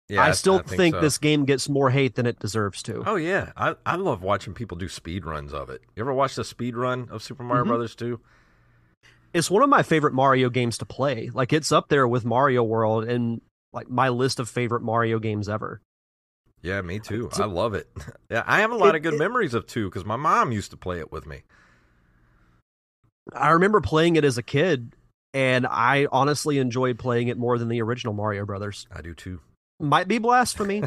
[0.10, 1.01] Yeah, I still think, so.
[1.01, 3.03] this game gets more hate than it deserves to.
[3.06, 5.82] Oh yeah, I I love watching people do speed runs of it.
[5.95, 7.67] You ever watch the speed run of Super Mario Mhm.
[7.67, 8.19] Brothers 2?
[9.34, 11.30] It's one of my favorite Mario games to play.
[11.34, 13.41] Like it's up there with Mario World and
[13.73, 15.82] like my list of favorite Mario games ever.
[16.67, 17.30] Yeah, me too.
[17.34, 17.88] I love it.
[18.30, 20.51] yeah, I have a lot It- of good it- memories of 2 because my mom
[20.51, 21.43] used to play it with me.
[23.34, 24.93] I remember playing it as a kid
[25.34, 28.86] and I honestly enjoyed playing it more than the original Mario Brothers.
[28.93, 29.39] I do too.
[29.80, 30.84] Might be blasphemy,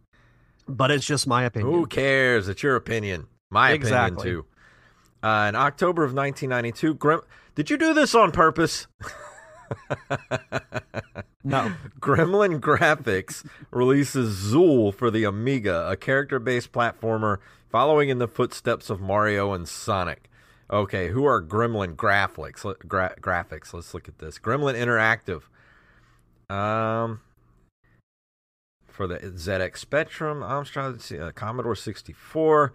[0.68, 1.72] but it's just my opinion.
[1.72, 2.48] Who cares?
[2.48, 3.26] It's your opinion.
[3.50, 4.20] My Exactly.
[4.22, 5.26] opinion too.
[5.26, 7.22] Uh, in October of 1992, Grim-
[7.54, 8.86] did you do this on purpose?
[11.44, 11.72] No.
[11.98, 17.38] Gremlin Graphics releases Zool for the Amiga, a character-based platformer
[17.70, 20.28] following in the footsteps of Mario and Sonic.
[20.70, 22.62] Okay, who are Gremlin Graphics?
[22.86, 23.72] Gra- graphics.
[23.72, 24.38] Let's look at this.
[24.38, 25.44] Gremlin Interactive.
[26.54, 27.20] Um,
[28.86, 32.74] for the ZX Spectrum, Amstrad, uh, Commodore 64.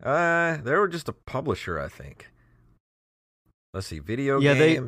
[0.00, 2.30] Uh, they were just a publisher, I think.
[3.74, 4.78] Let's see, video Yeah, they-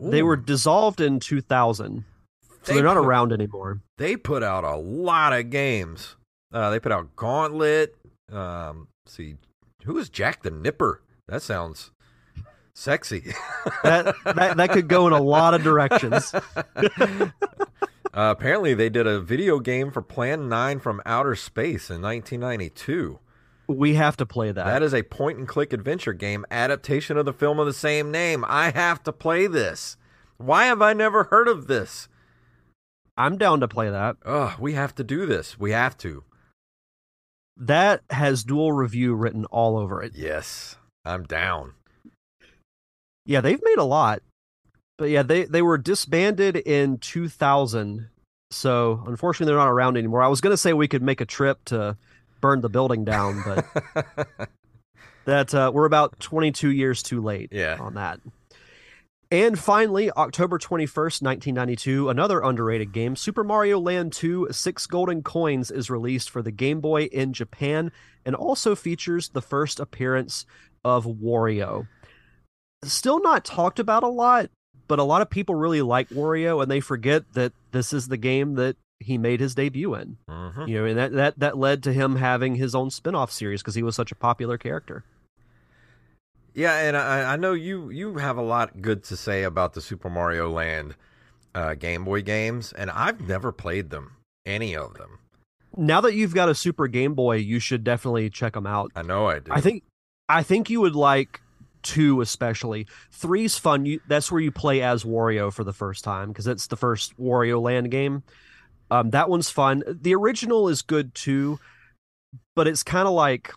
[0.00, 2.04] They were dissolved in 2000.
[2.42, 3.80] So They they're not around anymore.
[3.98, 6.16] they put out a lot of games.
[6.52, 7.94] Uh, they put out Gauntlet.
[8.32, 9.36] Um, let's see,
[9.84, 11.02] who is Jack the Nipper?
[11.28, 11.90] That sounds
[12.74, 13.34] sexy.
[13.82, 16.34] That that that could go in a lot of directions.
[17.14, 17.30] uh,
[18.12, 23.18] apparently, they did a video game for Plan 9 from Outer Space in 1992.
[23.66, 24.64] We have to play that.
[24.64, 28.10] That is a point and click adventure game adaptation of the film of the same
[28.10, 28.44] name.
[28.46, 29.96] I have to play this.
[30.36, 32.08] Why have I never heard of this?
[33.16, 34.16] I'm down to play that.
[34.24, 35.58] Ugh, we have to do this.
[35.58, 36.24] We have to.
[37.56, 40.12] That has dual review written all over it.
[40.14, 41.74] Yes, I'm down.
[43.24, 44.22] Yeah, they've made a lot.
[44.98, 48.08] But yeah, they they were disbanded in 2000.
[48.50, 50.22] So, unfortunately they're not around anymore.
[50.22, 51.96] I was going to say we could make a trip to
[52.44, 53.64] burn the building down, but
[55.24, 57.78] that uh, we're about 22 years too late Yeah.
[57.80, 58.20] on that.
[59.30, 65.70] And finally, October 21st, 1992, another underrated game, Super Mario Land 2 Six Golden Coins,
[65.70, 67.90] is released for the Game Boy in Japan
[68.26, 70.44] and also features the first appearance
[70.84, 71.88] of Wario.
[72.84, 74.50] Still not talked about a lot,
[74.86, 78.18] but a lot of people really like Wario and they forget that this is the
[78.18, 80.16] game that he made his debut in.
[80.28, 80.68] Mhm.
[80.68, 83.62] You know, and that, that, that led to him having his own spin off series
[83.62, 85.04] because he was such a popular character.
[86.54, 89.80] Yeah, and I, I know you you have a lot good to say about the
[89.80, 90.94] Super Mario Land
[91.54, 94.12] uh, Game Boy games, and I've never played them,
[94.46, 95.18] any of them.
[95.76, 98.92] Now that you've got a Super Game Boy, you should definitely check them out.
[98.94, 99.50] I know I do.
[99.52, 99.82] I think
[100.28, 101.40] I think you would like
[101.82, 102.86] two especially.
[103.10, 103.84] Three's fun.
[103.84, 107.18] You, that's where you play as Wario for the first time because it's the first
[107.18, 108.22] Wario Land game.
[108.90, 109.82] Um, that one's fun.
[109.86, 111.58] The original is good too,
[112.54, 113.52] but it's kind of like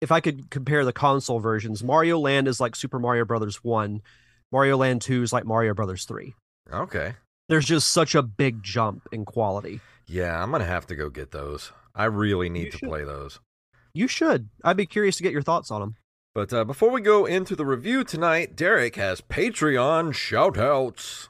[0.00, 4.02] if I could compare the console versions, Mario Land is like Super Mario Brothers one,
[4.52, 6.34] Mario Land two is like Mario Brothers three.
[6.72, 7.14] okay.
[7.48, 9.80] There's just such a big jump in quality.
[10.06, 11.72] Yeah, I'm gonna have to go get those.
[11.96, 12.88] I really need You to should.
[12.88, 13.40] play those.
[13.92, 14.48] You should.
[14.62, 15.96] I'd be curious to get your thoughts on them.
[16.32, 21.26] But uh, before we go into the review tonight, Derek has Patreon shoutouts.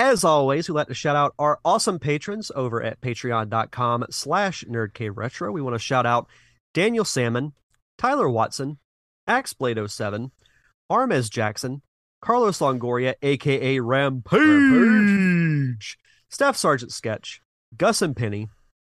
[0.00, 5.52] As always, we'd like to shout out our awesome patrons over at patreon.com slash nerdcaveretro.
[5.52, 6.26] We want to shout out
[6.72, 7.52] Daniel Salmon,
[7.98, 8.78] Tyler Watson,
[9.28, 10.30] Axeblade07,
[10.90, 11.82] Armez Jackson,
[12.22, 14.38] Carlos Longoria, aka Rampage,
[16.30, 17.42] Staff Sergeant Sketch,
[17.76, 18.48] Gus and Penny,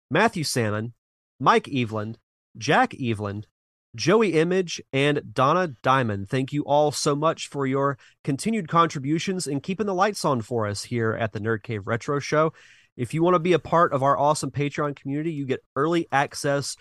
[0.09, 0.93] Matthew Salmon,
[1.41, 2.15] Mike Eveland,
[2.57, 3.47] Jack Eveland,
[3.95, 6.29] Joey Image, and Donna Diamond.
[6.29, 10.67] Thank you all so much for your continued contributions and keeping the lights on for
[10.67, 12.53] us here at the Nerd Cave Retro Show.
[12.97, 16.09] If you want to be a part of our awesome Patreon community, you get early
[16.11, 16.77] access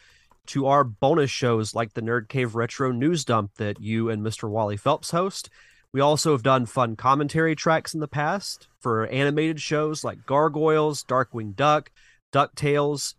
[0.48, 4.50] to our bonus shows like the Nerd Cave Retro News Dump that you and Mr.
[4.50, 5.50] Wally Phelps host.
[5.94, 11.04] We also have done fun commentary tracks in the past for animated shows like Gargoyles,
[11.04, 11.92] Darkwing Duck,
[12.34, 13.16] DuckTales,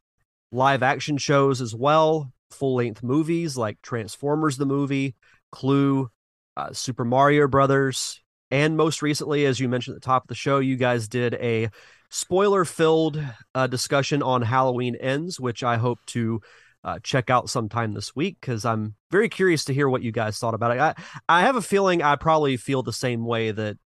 [0.51, 5.15] live action shows as well, full length movies like Transformers the movie,
[5.51, 6.11] Clue,
[6.57, 8.23] uh, Super Mario Brothers,
[8.53, 11.35] and most recently, as you mentioned at the top of the show, you guys did
[11.35, 11.71] a
[12.11, 13.19] spoiler filled
[13.55, 16.43] uh, discussion on Halloween Ends, which I hope to
[16.85, 20.39] uh, check out sometime this week because I'm very curious to hear what you guys
[20.39, 20.81] thought about it.
[20.81, 20.95] I,
[21.29, 23.79] I have a feeling I probably feel the same way that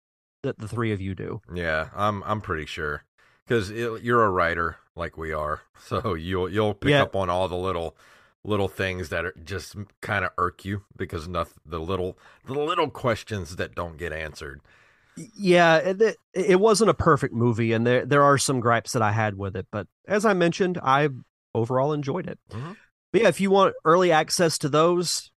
[0.43, 1.41] that the three of you do.
[1.55, 3.05] Yeah, I'm I'm pretty sure
[3.47, 7.03] because you're a writer like we are, so you'll you'll pick yeah.
[7.03, 7.97] up on all the little
[8.47, 12.89] little things that are just kind of irk you because nothing the little the little
[12.89, 14.61] questions that don't get answered.
[15.35, 19.13] Yeah, it, it wasn't a perfect movie, and there there are some gripes that I
[19.13, 21.09] had with it, but as I mentioned, I
[21.55, 22.39] overall enjoyed it.
[22.51, 22.73] Mm-hmm.
[23.13, 25.31] But yeah, if you want early access to those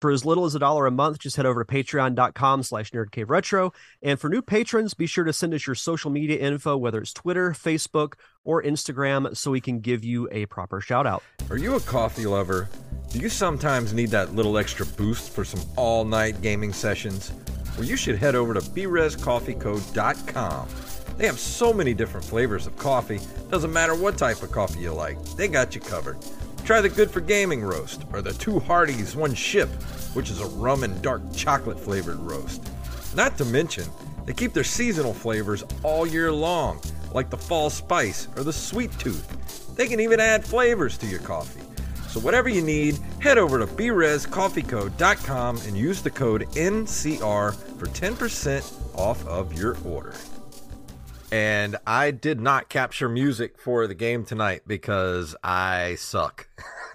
[0.00, 3.72] for as little as a dollar a month, just head over to patreon.com slash nerdcaveretro.
[4.02, 7.12] And for new patrons, be sure to send us your social media info, whether it's
[7.12, 11.22] Twitter, Facebook, or Instagram, so we can give you a proper shout out.
[11.50, 12.68] Are you a coffee lover?
[13.10, 17.32] Do you sometimes need that little extra boost for some all night gaming sessions?
[17.76, 20.68] Well, you should head over to brezcoffeeco.com.
[21.16, 23.20] They have so many different flavors of coffee,
[23.50, 26.16] doesn't matter what type of coffee you like, they got you covered.
[26.70, 29.68] Try the Good for Gaming roast, or the Two Hardies One Ship,
[30.14, 32.62] which is a rum and dark chocolate flavored roast.
[33.12, 33.88] Not to mention,
[34.24, 36.80] they keep their seasonal flavors all year long,
[37.12, 39.74] like the fall spice or the sweet tooth.
[39.74, 41.60] They can even add flavors to your coffee.
[42.06, 48.96] So whatever you need, head over to brezcoffeeco.com and use the code NCR for 10%
[48.96, 50.14] off of your order
[51.30, 56.48] and I did not capture music for the game tonight because I suck.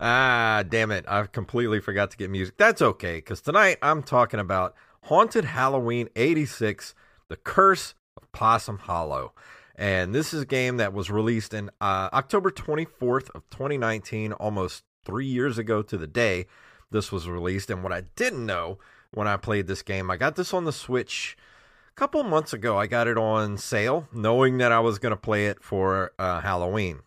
[0.00, 1.04] ah, damn it.
[1.08, 2.56] I completely forgot to get music.
[2.56, 6.94] That's okay, because tonight I'm talking about Haunted Halloween 86
[7.28, 9.32] The Curse of Possum Hollow.
[9.74, 14.84] And this is a game that was released in uh, October 24th of 2019, almost
[15.04, 16.46] three years ago to the day
[16.90, 17.70] this was released.
[17.70, 18.78] And what I didn't know
[19.12, 21.36] when I played this game, I got this on the Switch
[21.96, 25.46] couple months ago, I got it on sale, knowing that I was going to play
[25.46, 27.00] it for uh, Halloween.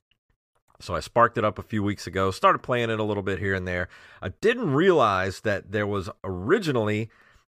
[0.81, 3.37] So I sparked it up a few weeks ago, started playing it a little bit
[3.39, 3.87] here and there.
[4.21, 7.09] I didn't realize that there was originally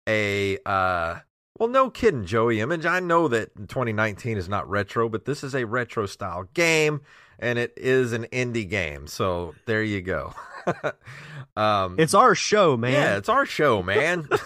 [0.07, 1.19] a uh,
[1.59, 2.85] well, no kidding, Joey Image.
[2.85, 7.01] I know that 2019 is not retro, but this is a retro style game,
[7.39, 9.07] and it is an indie game.
[9.07, 10.33] So there you go.
[11.57, 12.93] um, it's our show, man.
[12.93, 14.27] Yeah, it's our show, man.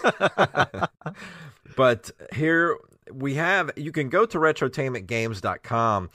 [1.76, 2.76] But here
[3.12, 6.10] we have you can go to retrotainmentgames.com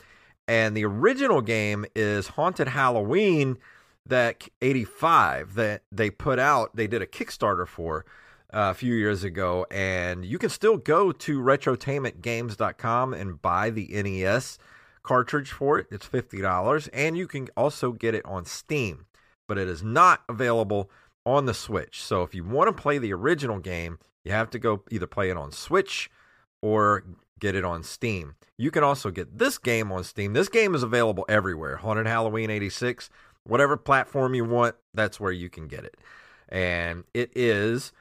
[0.47, 3.57] and the original game is Haunted Halloween
[4.05, 6.75] that 85 that they put out.
[6.75, 8.05] They did a Kickstarter for
[8.53, 13.87] uh, a few years ago and you can still go to retrotainmentgames.com and buy the
[13.87, 14.59] NES
[15.03, 15.87] cartridge for it.
[15.91, 19.05] It's $50 and you can also get it on Steam,
[19.47, 20.89] but it is not available
[21.25, 22.01] on the Switch.
[22.01, 25.29] So if you want to play the original game, you have to go either play
[25.29, 26.09] it on Switch
[26.61, 27.03] or
[27.39, 28.35] get it on Steam.
[28.57, 30.33] You can also get this game on Steam.
[30.33, 31.77] This game is available everywhere.
[31.77, 33.09] Haunted Halloween 86,
[33.43, 35.95] whatever platform you want, that's where you can get it.
[36.49, 37.91] And it is,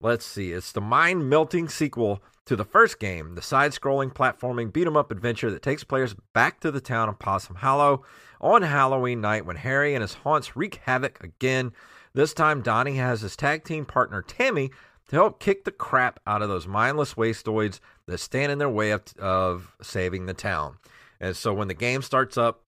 [0.00, 4.72] let's see, it's the mind melting sequel to the first game, the side scrolling platforming
[4.72, 8.04] beat 'em up adventure that takes players back to the town of Possum Hollow
[8.40, 11.72] on Halloween night when Harry and his haunts wreak havoc again.
[12.14, 14.70] This time, Donnie has his tag team partner Tammy
[15.12, 18.92] to help kick the crap out of those mindless wastoids that stand in their way
[18.92, 20.78] of, of saving the town.
[21.20, 22.62] And so when the game starts up,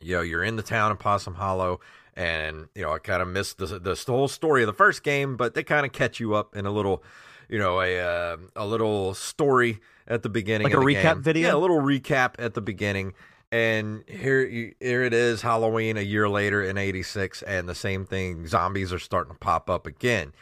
[0.00, 1.80] you know, you're in the town of Possum Hollow,
[2.14, 5.36] and you know, I kind of missed the, the whole story of the first game,
[5.36, 7.02] but they kind of catch you up in a little,
[7.48, 11.22] you know, a uh, a little story at the beginning, like a recap game.
[11.22, 13.14] video, yeah, a little recap at the beginning.
[13.50, 14.46] And here,
[14.78, 18.46] here it is, Halloween a year later in '86, and the same thing.
[18.46, 20.32] Zombies are starting to pop up again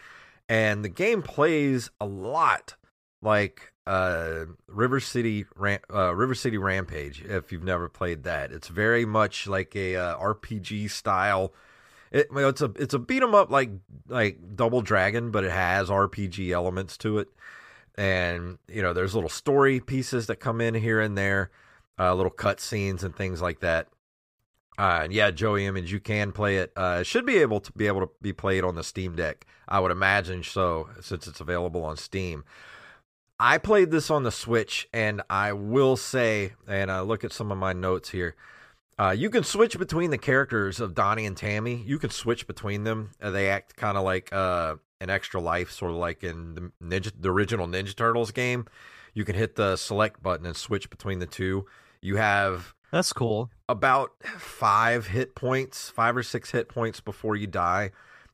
[0.49, 2.77] and the game plays a lot
[3.23, 7.23] like uh, River City Ram- uh, River City Rampage.
[7.25, 11.53] If you've never played that, it's very much like a uh, RPG style.
[12.11, 13.71] It, well, it's a it's a beat 'em up like
[14.09, 17.29] like Double Dragon, but it has RPG elements to it.
[17.97, 21.51] And you know, there's little story pieces that come in here and there,
[21.99, 23.89] uh, little cut scenes and things like that.
[24.79, 26.73] Uh, and yeah, Joey Image, you can play it.
[26.77, 29.47] Uh, should be able to be able to be played on the Steam Deck.
[29.69, 32.45] I would imagine so, since it's available on Steam.
[33.39, 37.53] I played this on the Switch, and I will say, and I look at some
[37.53, 38.35] of my notes here.
[38.99, 41.83] Uh, you can switch between the characters of Donnie and Tammy.
[41.87, 43.11] You can switch between them.
[43.21, 46.73] Uh, they act kind of like uh, an extra life, sort of like in the
[46.83, 48.67] Ninja, the original Ninja Turtles game.
[49.13, 51.67] You can hit the select button and switch between the two.
[52.01, 53.51] You have That's cool.
[53.69, 57.91] about five hit points, five or six hit points before you die,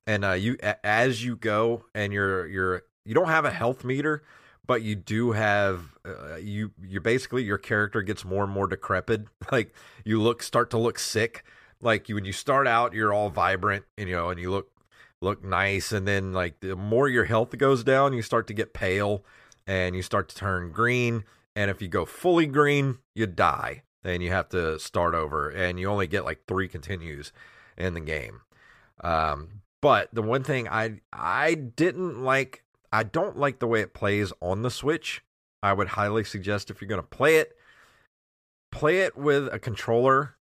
[0.06, 4.22] and uh, you as you go, and you're you're you don't have a health meter,
[4.66, 9.26] but you do have uh, you you're basically your character gets more and more decrepit.
[9.52, 9.74] Like
[10.04, 11.44] you look start to look sick.
[11.80, 14.70] Like you when you start out, you're all vibrant, and, you know, and you look
[15.20, 18.74] look nice, and then like the more your health goes down, you start to get
[18.74, 19.24] pale,
[19.66, 21.24] and you start to turn green.
[21.56, 25.78] And if you go fully green, you die and you have to start over and
[25.78, 27.32] you only get like three continues
[27.76, 28.40] in the game.
[29.02, 33.92] Um, but the one thing i i didn't like i don't like the way it
[33.92, 35.22] plays on the switch.
[35.64, 37.56] I would highly suggest if you're going to play it
[38.70, 40.36] play it with a controller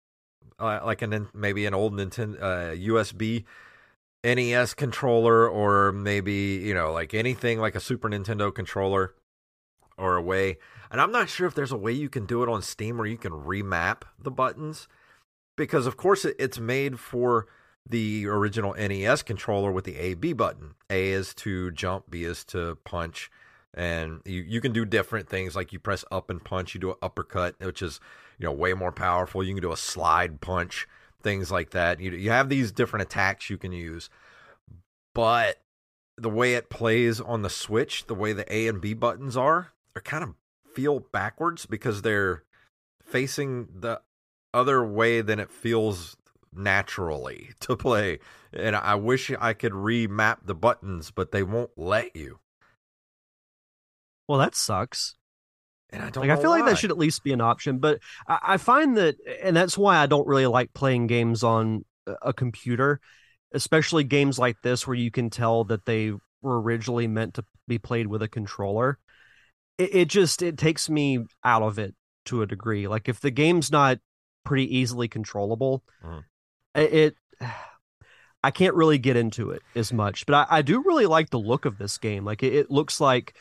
[0.60, 3.44] uh, like an maybe an old nintendo uh, usb
[4.24, 9.14] nes controller or maybe you know like anything like a super nintendo controller
[9.96, 10.58] or a way
[10.90, 13.06] and I'm not sure if there's a way you can do it on Steam where
[13.06, 14.88] you can remap the buttons
[15.56, 17.46] because of course it's made for
[17.88, 20.74] the original NES controller with the A B button.
[20.90, 23.30] A is to jump, B is to punch,
[23.74, 26.90] and you you can do different things like you press up and punch, you do
[26.90, 28.00] an uppercut, which is
[28.38, 29.42] you know way more powerful.
[29.42, 30.86] You can do a slide punch,
[31.22, 32.00] things like that.
[32.00, 34.10] You you have these different attacks you can use,
[35.14, 35.62] but
[36.16, 39.72] the way it plays on the Switch, the way the A and B buttons are,
[39.94, 40.34] they're kind of
[40.78, 42.44] feel backwards because they're
[43.02, 44.00] facing the
[44.54, 46.16] other way than it feels
[46.54, 48.20] naturally to play.
[48.52, 52.38] And I wish I could remap the buttons, but they won't let you.
[54.28, 55.16] Well, that sucks.
[55.90, 57.98] And I don't like I feel like that should at least be an option, but
[58.28, 61.84] I, I find that, and that's why I don't really like playing games on
[62.22, 63.00] a computer,
[63.52, 67.78] especially games like this where you can tell that they were originally meant to be
[67.78, 68.98] played with a controller.
[69.78, 71.94] It, it just it takes me out of it
[72.26, 72.86] to a degree.
[72.88, 73.98] Like if the game's not
[74.44, 76.24] pretty easily controllable, Mhm.
[76.74, 77.16] it, it
[78.44, 80.24] I can't really get into it as much.
[80.26, 82.24] But I, I do really like the look of this game.
[82.24, 83.36] Like it, it looks like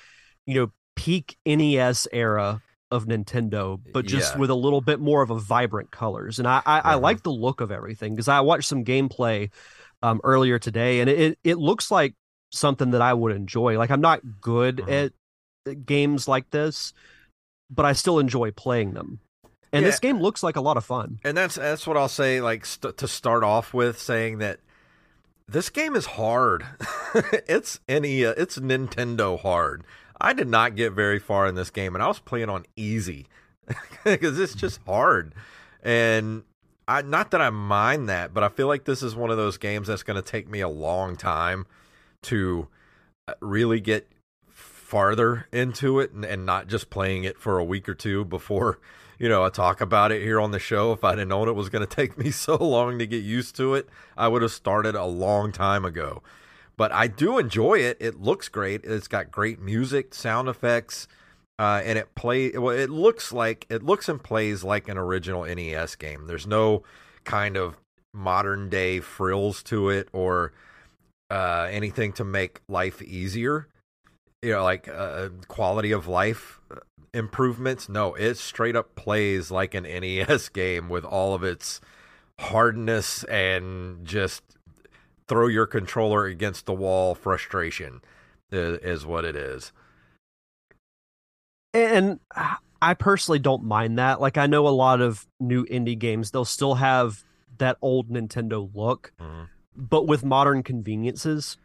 [0.45, 4.39] you know peak NES era of Nintendo, but just Yeah.
[4.39, 6.39] with a little bit more of a vibrant colors.
[6.39, 6.99] And I I, I Uh-huh.
[6.99, 9.51] like the look of everything because I watched some gameplay
[10.01, 12.15] um, earlier today, and it it looks like
[12.51, 13.77] something that I would enjoy.
[13.77, 14.91] Like I'm not good Mhm.
[14.91, 15.11] at at
[15.75, 16.93] games like this,
[17.69, 19.19] but I still enjoy playing them.
[19.73, 19.89] And Yeah.
[19.91, 21.19] this game looks like a lot of fun.
[21.23, 22.39] and that's that's what I'll say.
[22.41, 24.59] Like st- to start off with, saying that
[25.47, 26.65] this game is hard.
[27.47, 29.83] it's any it's Nintendo hard.
[30.19, 33.27] I did not get very far in this game, and I was playing on easy
[34.03, 35.35] because it's just hard.
[35.83, 36.43] And
[36.87, 39.57] I not that I mind that, but I feel like this is one of those
[39.57, 41.65] games that's going to take me a long time
[42.23, 42.67] to
[43.27, 44.07] uh, really get
[44.87, 48.79] farther into it and, and not just playing it for a week or two before
[49.19, 50.93] you know I talk about it here on the show.
[50.93, 53.55] If I'd have known it was going to take me so long to get used
[53.57, 56.23] to it, I would have started a long time ago.
[56.77, 57.97] But I do enjoy it.
[57.99, 58.85] It looks great.
[58.85, 61.07] It's got great music, sound effects,
[61.59, 62.51] uh, and it play.
[62.51, 66.27] Well, it looks like it looks and plays like an original NES game.
[66.27, 66.83] There's no
[67.25, 67.75] kind of
[68.13, 70.53] modern day frills to it or
[71.29, 73.67] uh, anything to make life easier.
[74.41, 76.75] You know, like uh, quality of life uh,
[77.13, 77.89] improvements.
[77.89, 81.81] No, it straight up plays like an NES game with all of its
[82.39, 84.43] hardness and just
[85.27, 88.01] throw your controller against the wall frustration
[88.51, 89.71] is, is what it is.
[91.73, 92.19] And
[92.81, 94.21] I personally don't mind that.
[94.21, 97.23] Like I know a lot of new indie games, they'll still have
[97.57, 99.49] that old Nintendo look, Mhm.
[99.75, 101.57] but with modern conveniences.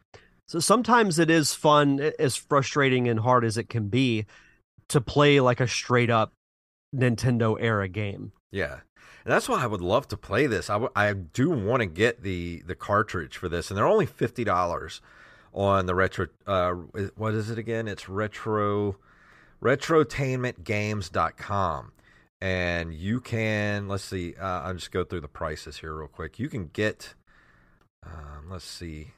[0.53, 4.26] So sometimes it is fun, as frustrating and hard as it can be,
[4.88, 6.34] to play like a straight up
[6.94, 8.32] Nintendo era game.
[8.50, 8.80] Yeah.
[9.24, 10.68] And that's why I would love to play this.
[10.68, 14.05] I, w- I do want to get the the cartridge for this, and they're only
[14.05, 15.00] fifty dollars
[15.55, 16.26] on the retro.
[16.46, 16.72] Uh,
[17.16, 17.88] what is it again?
[17.88, 18.98] It's retro
[19.62, 21.92] retrotainmentgames.com.
[22.42, 24.34] and you can let's see.
[24.38, 26.38] Uh, I'll just go through the prices here real quick.
[26.38, 27.14] You can get.
[28.05, 29.12] Um, let's see.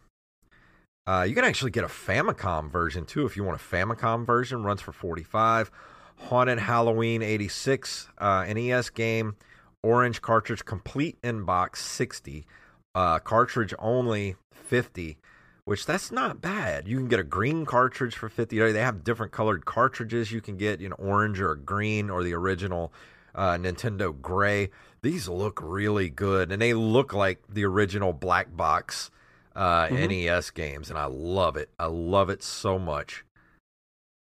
[1.06, 4.62] Uh, you can actually get a Famicom version too if you want a Famicom version.
[4.62, 5.70] Runs for forty five.
[6.16, 9.36] Haunted Halloween eighty six uh, NES game.
[9.84, 12.46] Orange cartridge complete inbox 60,
[12.94, 15.18] uh, cartridge only 50,
[15.66, 16.88] which that's not bad.
[16.88, 18.72] You can get a green cartridge for 50.
[18.72, 22.32] They have different colored cartridges you can get, you know, orange or green or the
[22.32, 22.94] original
[23.34, 24.70] uh, Nintendo Gray.
[25.02, 29.10] These look really good, and they look like the original black box
[29.54, 30.08] uh, Mhm.
[30.08, 31.70] NES games, and I love it.
[31.78, 33.24] I love it so much.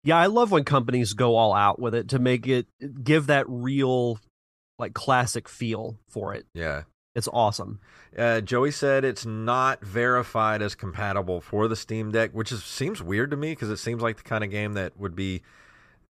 [0.04, 2.68] Yeah, I love when companies go all out with it to make it
[3.04, 4.20] give that real
[4.80, 6.46] like classic feel for it.
[6.54, 6.84] Yeah.
[7.16, 7.80] It's awesome.
[8.16, 13.02] Uh, Joey said it's not verified as compatible for the Steam Deck, which is seems
[13.02, 15.42] weird to me because it seems like the kind of game that would be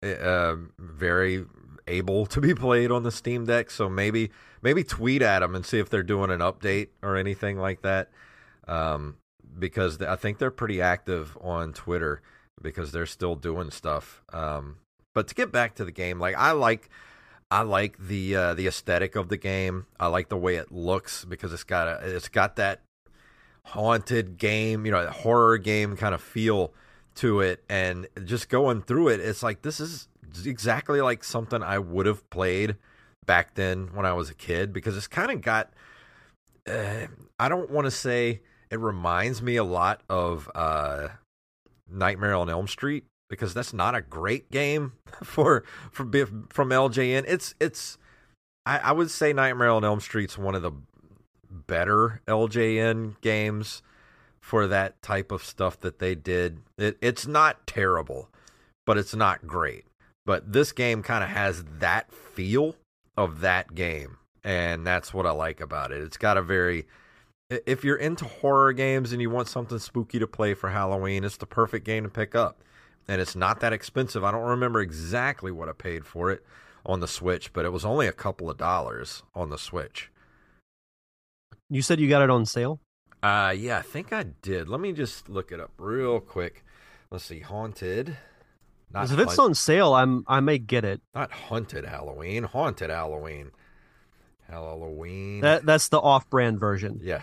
[0.03, 1.45] uh, very
[1.87, 3.71] able to be played on the Steam Deck.
[3.71, 4.29] So maybe
[4.61, 8.11] maybe tweet at them and see if they're doing an update or anything like that.
[8.72, 9.17] Um,
[9.57, 12.22] because I think they're pretty active on Twitter
[12.61, 14.22] because they're still doing stuff.
[14.32, 14.78] Um,
[15.13, 16.89] but to get back to the game, like I like
[17.49, 19.88] I like the uh, the aesthetic of the game.
[19.99, 22.82] I like the way it looks because it's got a it's got that
[23.65, 26.74] haunted game, you know, horror game kind of feel
[27.15, 27.63] to it.
[27.69, 30.07] And just going through it, it's like this is
[30.45, 32.78] exactly like something I would have played
[33.26, 35.74] back then when I was a kid because it's kind of got.
[36.65, 37.07] Uh,
[37.39, 38.41] I don't want to say
[38.72, 41.09] it reminds me a lot of uh,
[41.89, 44.93] Nightmare on Elm Street because that's not a great game
[45.24, 47.26] for from from LJN.
[47.28, 47.97] It's it's
[48.65, 50.72] I, I would say Nightmare on Elm Street's one of the
[51.49, 53.82] better LJN games
[54.39, 56.59] for that type of stuff that they did.
[56.78, 58.30] It, it's not terrible,
[58.86, 59.86] but it's not great.
[60.26, 62.76] But this game kind of has that feel
[63.17, 66.01] of that game, and that's what I like about it.
[66.01, 66.86] It's got a very
[67.65, 71.37] if you're into horror games and you want something spooky to play for Halloween, it's
[71.37, 72.61] the perfect game to pick up.
[73.07, 74.23] And it's not that expensive.
[74.23, 76.45] I don't remember exactly what I paid for it
[76.85, 80.11] on the Switch, but it was only a couple of dollars on the Switch.
[81.69, 82.79] You said you got it on sale?
[83.23, 84.67] Uh yeah, I think I did.
[84.67, 86.63] Let me just look it up real quick.
[87.11, 88.17] Let's see, Haunted.
[88.93, 91.01] Not if it's on sale, I'm I may get it.
[91.13, 93.51] not Haunted Halloween, Haunted Halloween.
[94.49, 95.41] Halloween.
[95.41, 96.99] That that's the off-brand version.
[97.01, 97.21] Yeah.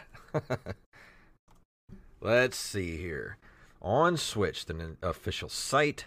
[2.21, 3.37] Let's see here.
[3.81, 6.07] On Switch, the n- official site.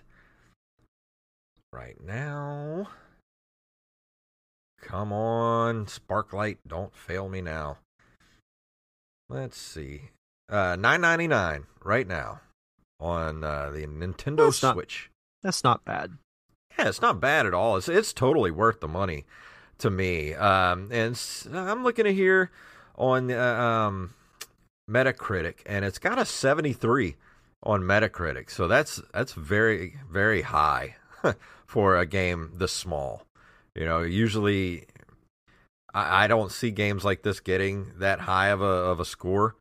[1.74, 2.90] Right now.
[4.82, 7.78] Come on, Sparklight, don't fail me now.
[9.30, 10.10] Let's see.
[10.50, 12.42] Uh 9.99 right now
[13.00, 15.10] on uh, the Nintendo That's not- Switch.
[15.44, 16.18] That's not bad.
[16.78, 17.78] Yeah, it's not bad at all.
[17.78, 19.26] It's it's totally worth the money
[19.80, 20.34] to me.
[20.34, 21.20] Um, and
[21.54, 22.52] I'm looking at here
[22.96, 24.14] on uh, um,
[24.90, 27.16] Metacritic, and it's got a 73
[27.64, 28.50] on Metacritic.
[28.50, 30.96] So that's that's very very high
[31.66, 33.24] for a game this small.
[33.76, 34.86] You know, usually
[35.94, 39.56] I, I don't see games like this getting that high of a of a score.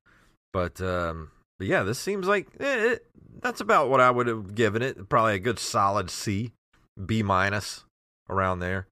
[0.53, 3.07] But um, but yeah, this seems like eh, it,
[3.43, 5.09] that's about what I would have given it.
[5.09, 6.53] Probably a good solid C,
[7.05, 7.85] B minus
[8.29, 8.87] around there.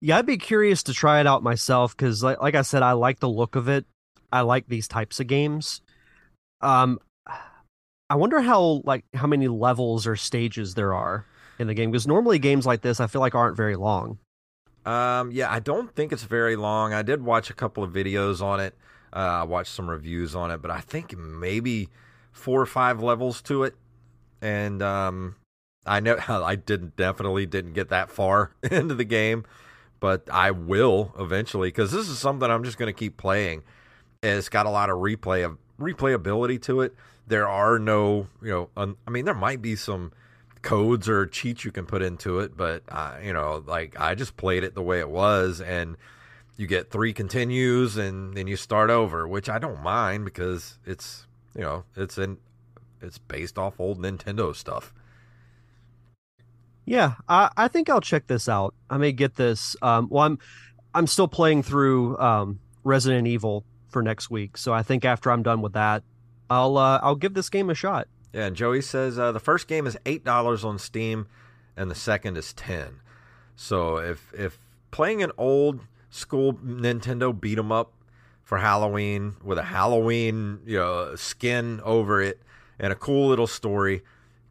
[0.00, 2.92] Yeah, I'd be curious to try it out myself because, like, like I said, I
[2.92, 3.84] like the look of it.
[4.32, 5.80] I like these types of games.
[6.60, 6.98] Um,
[8.10, 11.26] I wonder how like how many levels or stages there are
[11.58, 14.18] in the game because normally games like this I feel like aren't very long.
[14.86, 16.94] Um, yeah, I don't think it's very long.
[16.94, 18.74] I did watch a couple of videos on it.
[19.12, 21.90] Uh, I watched some reviews on it, but I think maybe
[22.32, 23.74] four or five levels to it.
[24.40, 25.36] And um,
[25.84, 29.44] I know I didn't definitely didn't get that far into the game,
[30.00, 33.64] but I will eventually because this is something I'm just going to keep playing.
[34.22, 36.94] It's got a lot of replay of replayability to it.
[37.26, 40.12] There are no, you know, un, I mean, there might be some
[40.62, 44.36] codes or cheats you can put into it, but uh, you know, like I just
[44.36, 45.96] played it the way it was, and
[46.56, 51.26] you get three continues, and then you start over, which I don't mind because it's
[51.54, 52.38] you know it's in
[53.00, 54.92] it's based off old Nintendo stuff.
[56.84, 58.74] Yeah, I, I think I'll check this out.
[58.88, 59.76] I may get this.
[59.82, 60.38] Um, well, I'm
[60.94, 65.42] I'm still playing through um, Resident Evil for next week, so I think after I'm
[65.42, 66.02] done with that,
[66.50, 68.08] I'll uh, I'll give this game a shot.
[68.32, 71.26] Yeah, and Joey says uh, the first game is eight dollars on Steam,
[71.76, 73.00] and the second is ten.
[73.56, 74.58] So if if
[74.90, 75.80] playing an old
[76.10, 77.92] school Nintendo beat 'em up
[78.42, 82.40] for Halloween with a Halloween you know skin over it
[82.78, 84.02] and a cool little story,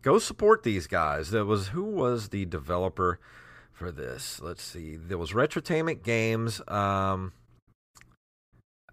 [0.01, 1.31] go support these guys.
[1.31, 3.19] That was who was the developer
[3.71, 4.41] for this?
[4.41, 4.97] Let's see.
[4.97, 6.61] There was Retrotainment Games.
[6.67, 7.31] Um,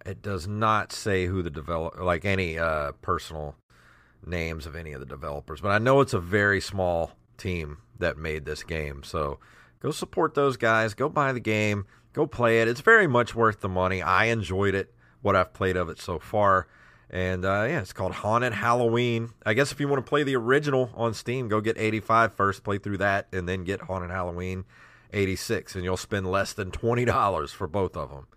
[0.05, 3.55] it does not say who the developer, like any uh, personal
[4.25, 8.17] names of any of the developers, but I know it's a very small team that
[8.17, 9.03] made this game.
[9.03, 9.39] So
[9.79, 10.93] go support those guys.
[10.93, 11.85] Go buy the game.
[12.13, 12.67] Go play it.
[12.67, 14.01] It's very much worth the money.
[14.01, 16.67] I enjoyed it, what I've played of it so far.
[17.09, 19.29] And uh, yeah, it's called Haunted Halloween.
[19.45, 22.63] I guess if you want to play the original on Steam, go get 85 first,
[22.63, 24.65] play through that, and then get Haunted Halloween
[25.13, 28.27] 86 and you'll spend less than $20 for both of them.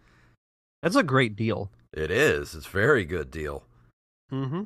[0.82, 1.70] That's a great deal.
[1.92, 2.54] It is.
[2.54, 3.64] It's a very good deal.
[4.32, 4.64] Mm-hmm.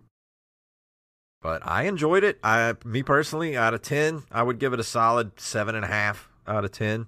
[1.41, 2.39] But I enjoyed it.
[2.45, 5.89] I, me personally, out of ten, I would give it a solid seven and a
[5.89, 7.07] half out of ten.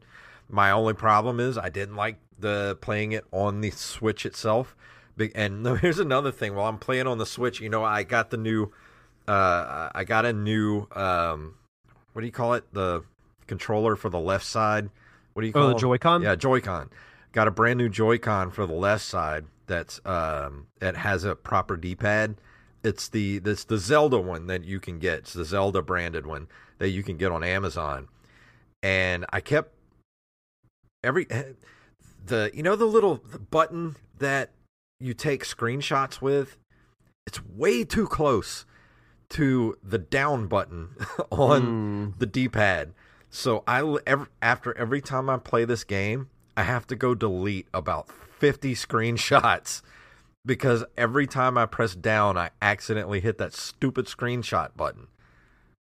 [0.48, 4.74] My only problem is I didn't like the playing it on the Switch itself.
[5.34, 8.36] And here's another thing: while I'm playing on the Switch, you know, I got the
[8.36, 8.72] new,
[9.28, 11.54] uh, I got a new, um,
[12.12, 12.64] what do you call it?
[12.72, 13.04] The
[13.46, 14.90] controller for the left side.
[15.34, 15.80] What do you call Oh, the them?
[15.80, 16.22] Joy-Con?
[16.22, 16.90] Yeah, Joy-Con.
[17.34, 19.44] Got a brand new Joy-Con for the left side.
[19.66, 22.36] That's um, it has a proper D-pad.
[22.82, 25.18] It's the this the Zelda one that you can get.
[25.20, 26.46] It's the Zelda branded one
[26.78, 28.08] that you can get on Amazon.
[28.82, 29.72] And I kept
[31.02, 31.26] every
[32.26, 33.20] the you know the little
[33.50, 34.50] button that
[35.00, 36.56] you take screenshots with.
[37.26, 38.66] It's way too close
[39.30, 40.90] to the down button
[41.32, 42.18] on Mm.
[42.18, 42.92] the D-pad.
[43.30, 47.14] So I l- ev after every time I play this game, I have to go
[47.14, 49.82] delete about 50 screenshots
[50.46, 55.08] because every time I press down, I accidentally hit that stupid screenshot button.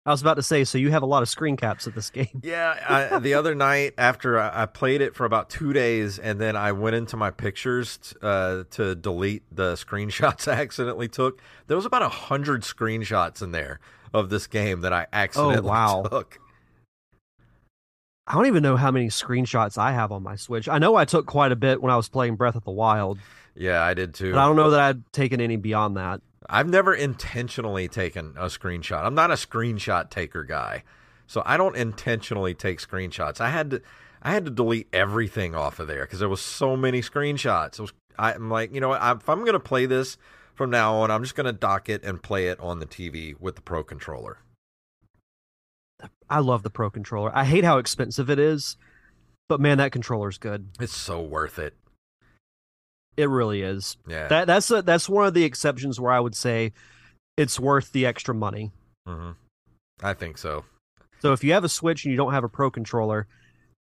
[0.07, 2.11] I was about to say, so you have a lot of screen caps at this
[2.11, 2.41] game.
[2.43, 6.39] Yeah, I, the other night after I, I played it for about two days, and
[6.39, 11.41] then I went into my pictures uh, to delete the screenshots I accidentally took.
[11.65, 13.79] There was about a hundred screenshots in there
[14.13, 16.03] of this game that I accidentally wow.
[16.03, 16.39] took.
[18.27, 20.67] I don't even know how many screenshots I have on my Switch.
[20.67, 23.19] I know I took quite a bit when I was playing Breath of the Wild,
[23.55, 24.31] Yeah, I did too.
[24.33, 26.21] but I don't know that I'd taken any beyond that.
[26.49, 29.03] I've never intentionally taken a screenshot.
[29.03, 30.83] I'm not a screenshot taker guy.
[31.27, 33.41] So I don't intentionally take screenshots.
[33.41, 33.81] I had to
[34.21, 37.73] I had to delete everything off of there because there was so many screenshots.
[37.73, 39.01] It was, I'm like, you know what?
[39.01, 40.17] I, if I'm going to play this
[40.55, 43.39] from now on, I'm just going to dock it and play it on the TV
[43.39, 44.39] with the Pro controller.
[46.29, 47.31] I love the Pro controller.
[47.35, 48.77] I hate how expensive it is,
[49.47, 50.69] but man, that controller's good.
[50.79, 51.75] It's so worth it.
[53.17, 53.97] It really is.
[54.07, 54.27] Yeah.
[54.27, 56.73] That that's a, that's one of the exceptions where I would say
[57.37, 58.71] it's worth the extra money.
[59.07, 59.31] hmm
[60.03, 60.65] I think so.
[61.19, 63.27] So if you have a Switch and you don't have a Pro controller,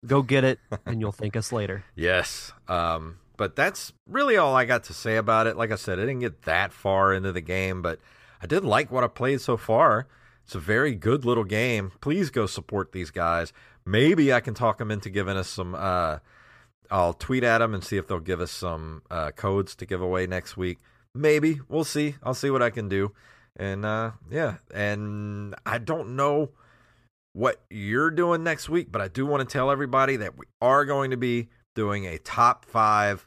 [0.07, 1.85] go get it, and you'll thank us later.
[1.97, 2.53] Yes.
[2.69, 5.57] Um, but that's really all I got to say about it.
[5.57, 7.99] Like I said, I didn't get that far into the game, but
[8.43, 10.07] I did like what I played so far.
[10.45, 11.93] It's a very good little game.
[12.01, 13.53] Please go support these guys.
[13.85, 15.75] Maybe I can talk them into giving us some.
[15.75, 16.19] Uh,
[16.91, 20.03] I'll tweet at them and see if they'll give us some uh, codes to give
[20.03, 20.79] away next week.
[21.15, 22.17] Maybe we'll see.
[22.23, 23.13] I'll see what I can do.
[23.57, 26.51] And uh, yeah, and I don't know
[27.33, 30.85] what you're doing next week, but I do want to tell everybody that we are
[30.85, 33.27] going to be doing a top five.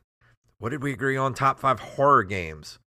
[0.59, 1.33] What did we agree on?
[1.33, 2.79] Top five horror games.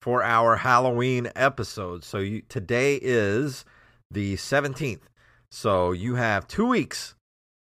[0.00, 2.04] For our Halloween episode.
[2.04, 3.64] So you, today is
[4.10, 5.00] the 17th.
[5.50, 7.14] So you have two weeks,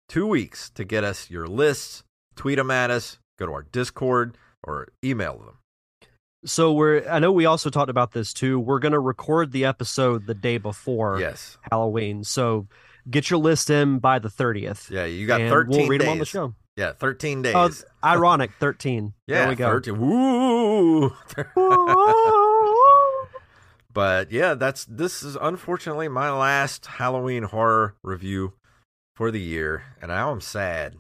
[0.09, 2.03] two weeks to get us your lists,
[2.37, 5.59] tweet them at us, go to our Discord, or email them.
[6.45, 8.61] So we're I know we also talked about this too.
[8.61, 11.57] We're gonna record the episode the day before Yes.
[11.71, 12.23] Halloween.
[12.25, 12.69] So
[13.11, 14.89] get your list in by the thirtieth.
[14.91, 16.07] Yeah, you got and 13 We'll read days.
[16.07, 16.55] them on the show.
[16.77, 17.55] Yeah, 13 uh, days.
[17.85, 19.15] Oh, ironic, thirteen.
[19.27, 19.71] yeah, there we go.
[19.71, 19.99] 13.
[19.99, 21.13] Woo!
[23.95, 28.53] But yeah, that's this is unfortunately my last Halloween horror review
[29.17, 30.95] for the year, and now I'm sad.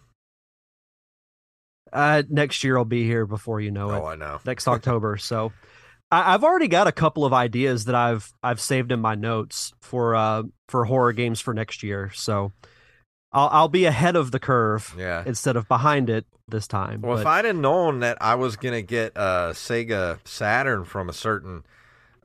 [1.92, 3.98] Uh, next year I'll be here before you know it.
[3.98, 4.40] Oh, I know.
[4.44, 5.16] Next October.
[5.16, 5.52] So
[6.10, 9.72] I, I've already got a couple of ideas that I've I've saved in my notes
[9.80, 12.10] for uh for horror games for next year.
[12.14, 12.52] So
[13.32, 15.22] I'll I'll be ahead of the curve Yeah.
[15.26, 17.02] instead of behind it this time.
[17.02, 21.12] Well, if I'd have known that I was gonna get a Sega Saturn from a
[21.12, 21.64] certain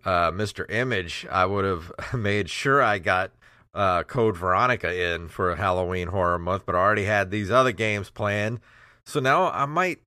[0.05, 0.69] uh, Mr.
[0.71, 3.31] Image, I would have made sure I got
[3.73, 6.63] uh, Code Veronica in for Halloween Horror Month.
[6.65, 8.59] But I already had these other games planned,
[9.05, 9.99] so now I might.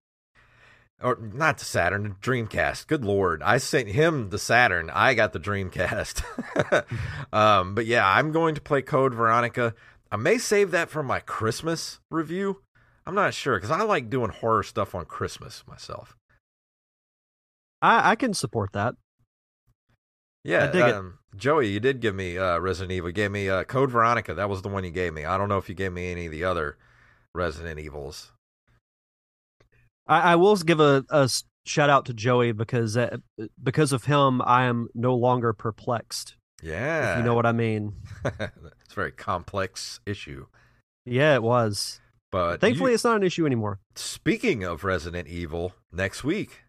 [1.03, 2.87] Or not the Saturn, the Dreamcast.
[2.87, 4.89] Good lord, I sent him the Saturn.
[4.89, 6.23] I got the Dreamcast.
[7.35, 9.75] um, but yeah, I'm going to play Code Veronica.
[10.11, 12.63] I may save that for my Christmas review.
[13.07, 16.17] I'm not sure because I like doing horror stuff on Christmas myself.
[17.83, 18.95] I, I can support that.
[20.45, 20.95] Yeah, I dig it.
[20.95, 23.11] um, Joey, you did give me uh, Resident Evil.
[23.11, 24.33] You gave me uh, Code Veronica.
[24.35, 25.25] That was the one you gave me.
[25.25, 26.79] I don't know if you gave me any of the other
[27.35, 28.33] Resident Evils.
[30.07, 31.05] I, I will give a
[31.65, 33.17] shout out to Joey because uh,
[33.63, 36.37] because of him, I am no longer perplexed.
[36.63, 37.95] Yeah, If you know what I mean.
[38.97, 40.47] very complex issue.
[41.05, 42.01] Yeah, it was.
[42.33, 43.79] But Thankfully, you- it's not an issue anymore.
[43.95, 46.63] speaking of Resident Evil, next week.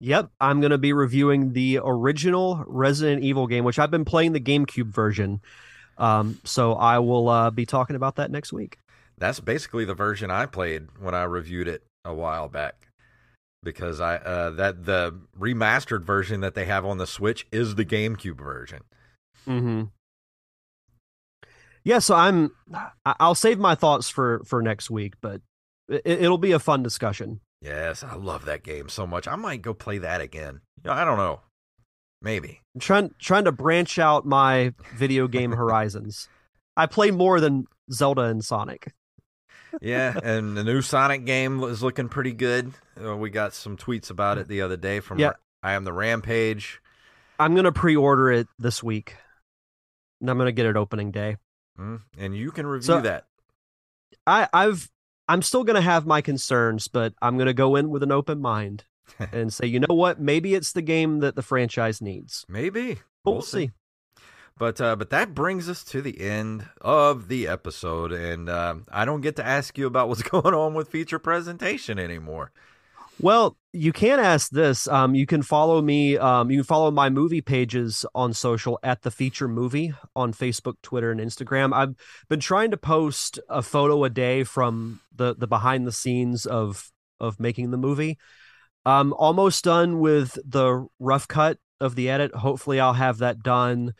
[0.00, 4.32] Yep, I'm going to be reviewing the original Resident Evil game, which I've been playing
[4.32, 5.40] the GameCube version.
[5.96, 8.78] Um, so I will uh, be talking about that next week.
[9.16, 12.88] That's basically the version I played when I reviewed it a while back.
[13.62, 17.84] Because I uh, that the remastered version that they have on the Switch is the
[17.86, 18.82] GameCube version.
[19.48, 19.84] Mm-hmm.
[21.86, 22.50] Yeah, so I'm.
[23.04, 25.40] I'll save my thoughts for for next week, but
[25.88, 27.38] it, it'll be a fun discussion.
[27.62, 29.28] Yes, I love that game so much.
[29.28, 30.62] I might go play that again.
[30.84, 31.42] I don't know.
[32.20, 32.60] Maybe.
[32.74, 36.28] I'm trying trying to branch out my video game horizons.
[36.76, 38.92] I play more than Zelda and Sonic.
[39.80, 42.72] yeah, and the new Sonic game is looking pretty good.
[43.00, 45.34] Uh, we got some tweets about it the other day from Yeah.
[45.62, 46.80] I am the Rampage.
[47.38, 49.14] I'm gonna pre-order it this week,
[50.20, 51.36] and I'm gonna get it opening day.
[51.78, 53.26] Mm, and you can review So- that.
[54.26, 54.90] I, I've
[55.28, 58.84] I'm still gonna have my concerns, but I'm gonna go in with an open mind
[59.32, 60.20] and say, you know what?
[60.20, 62.44] Maybe it's the game that the franchise needs.
[62.48, 62.98] Maybe.
[63.24, 63.70] But we'll see.
[64.58, 69.04] But uh, but that brings us to the end of the episode, and um I
[69.04, 72.52] don't get to ask you about what's going on with feature presentation anymore.
[73.20, 74.86] Well, you can ask this.
[74.88, 76.18] Um, you can follow me.
[76.18, 80.74] Um, you can follow my movie pages on social at the feature movie on Facebook,
[80.82, 81.72] Twitter, and Instagram.
[81.72, 81.94] I've
[82.28, 86.90] been trying to post a photo a day from the the behind the scenes of
[87.18, 88.18] of making the movie.
[88.84, 92.34] I'm almost done with the rough cut of the edit.
[92.34, 93.94] Hopefully, I'll have that done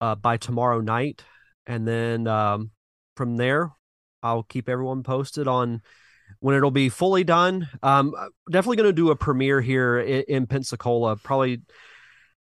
[0.00, 1.24] uh, by tomorrow night,
[1.66, 2.70] and then um,
[3.16, 3.72] from there,
[4.22, 5.82] I'll keep everyone posted on
[6.38, 7.68] when it'll be fully done.
[7.82, 8.14] Um,
[8.50, 11.16] definitely going to do a premiere here in, in Pensacola.
[11.16, 11.62] Probably,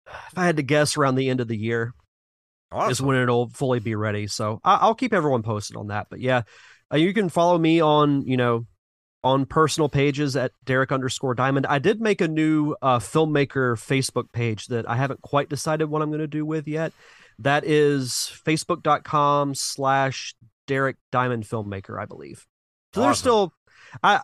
[0.06, 1.92] if I had to guess, around the end of the year
[2.88, 4.26] is when it'll fully be ready.
[4.26, 6.08] So I, I'll keep everyone posted on that.
[6.10, 6.42] But yeah,
[6.92, 8.66] uh, you can follow me on you know
[9.24, 11.66] on personal pages at Derek underscore Diamond.
[11.66, 16.02] I did make a new uh, filmmaker Facebook page that I haven't quite decided what
[16.02, 16.92] I'm going to do with yet.
[17.40, 20.34] That is facebook.com slash
[20.66, 22.46] Derek Diamond Filmmaker, I believe.
[22.94, 23.52] So there's still,
[24.02, 24.20] I,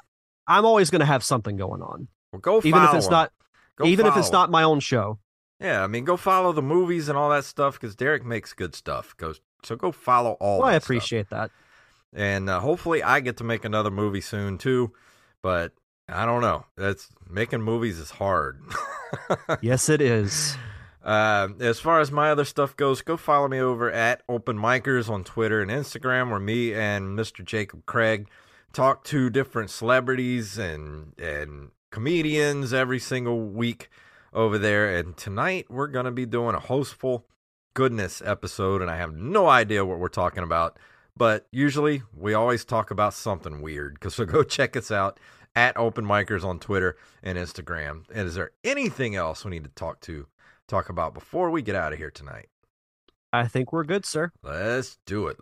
[0.46, 3.32] I'm always going to have something going on, Well, go even if it's not,
[3.76, 5.18] Go even if it's not my own show.
[5.60, 8.74] Yeah, I mean, go follow the movies and all that stuff because Derek makes good
[8.74, 9.16] stuff.
[9.16, 10.58] Goes so go follow all.
[10.60, 10.86] Well, I that stuff.
[10.88, 11.50] appreciate that.
[12.12, 14.92] and uh, hopefully I get to make another movie soon too.
[15.42, 15.72] But
[16.08, 16.66] I don't know.
[16.76, 18.60] That's making movies is hard.
[19.62, 20.56] Yes, it is.
[21.04, 25.08] Uh, as far as my other stuff goes, go follow me over at Open Micers
[25.08, 27.44] on Twitter and Instagram, where me and Mr.
[27.44, 28.28] Jacob Craig
[28.75, 33.89] talk to different celebrities and and comedians every single week
[34.33, 34.95] over there.
[34.95, 37.25] And tonight we're gonna be doing a hostful
[37.72, 40.79] goodness episode, and I have no idea what we're talking about.
[41.16, 44.01] But usually we always talk about something weird.
[44.01, 45.20] Cause so go check us out
[45.55, 48.05] at Open Micers on Twitter and Instagram.
[48.12, 50.27] And is there anything else we need to talk to
[50.66, 52.49] talk about before we get out of here tonight?
[53.35, 54.30] I think we're good, sir.
[54.43, 55.39] Let's do it.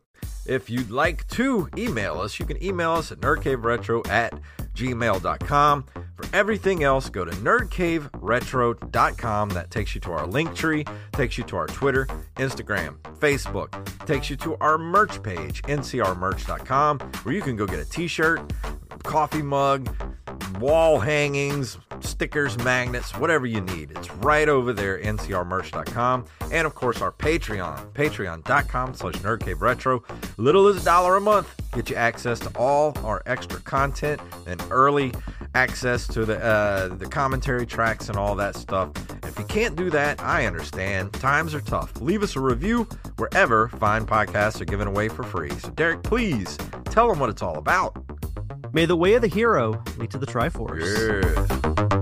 [0.47, 4.33] If you'd like to email us, you can email us at nerdcaveretro at
[4.75, 5.85] gmail.com.
[6.17, 9.49] For everything else, go to nerdcaveretro.com.
[9.51, 13.73] That takes you to our link tree, takes you to our Twitter, Instagram, Facebook,
[14.07, 18.53] takes you to our merch page, ncrmerch.com, where you can go get a t shirt,
[19.05, 19.95] coffee mug,
[20.59, 23.91] wall hangings, stickers, magnets, whatever you need.
[23.93, 26.25] It's right over there, ncrmerch.com.
[26.51, 30.03] And of course, our Patreon, patreon.com slash nerdcaveretro.
[30.39, 31.55] Little as a dollar a month.
[31.73, 35.13] Get you access to all our extra content and early
[35.55, 38.91] access to the uh, the commentary tracks and all that stuff.
[39.25, 41.13] If you can't do that, I understand.
[41.15, 41.99] Times are tough.
[42.01, 42.85] Leave us a review
[43.17, 45.51] wherever fine podcasts are given away for free.
[45.51, 47.97] So, Derek, please tell them what it's all about.
[48.75, 50.81] May the way of the hero lead to the Triforce.
[50.81, 52.02] Yeah.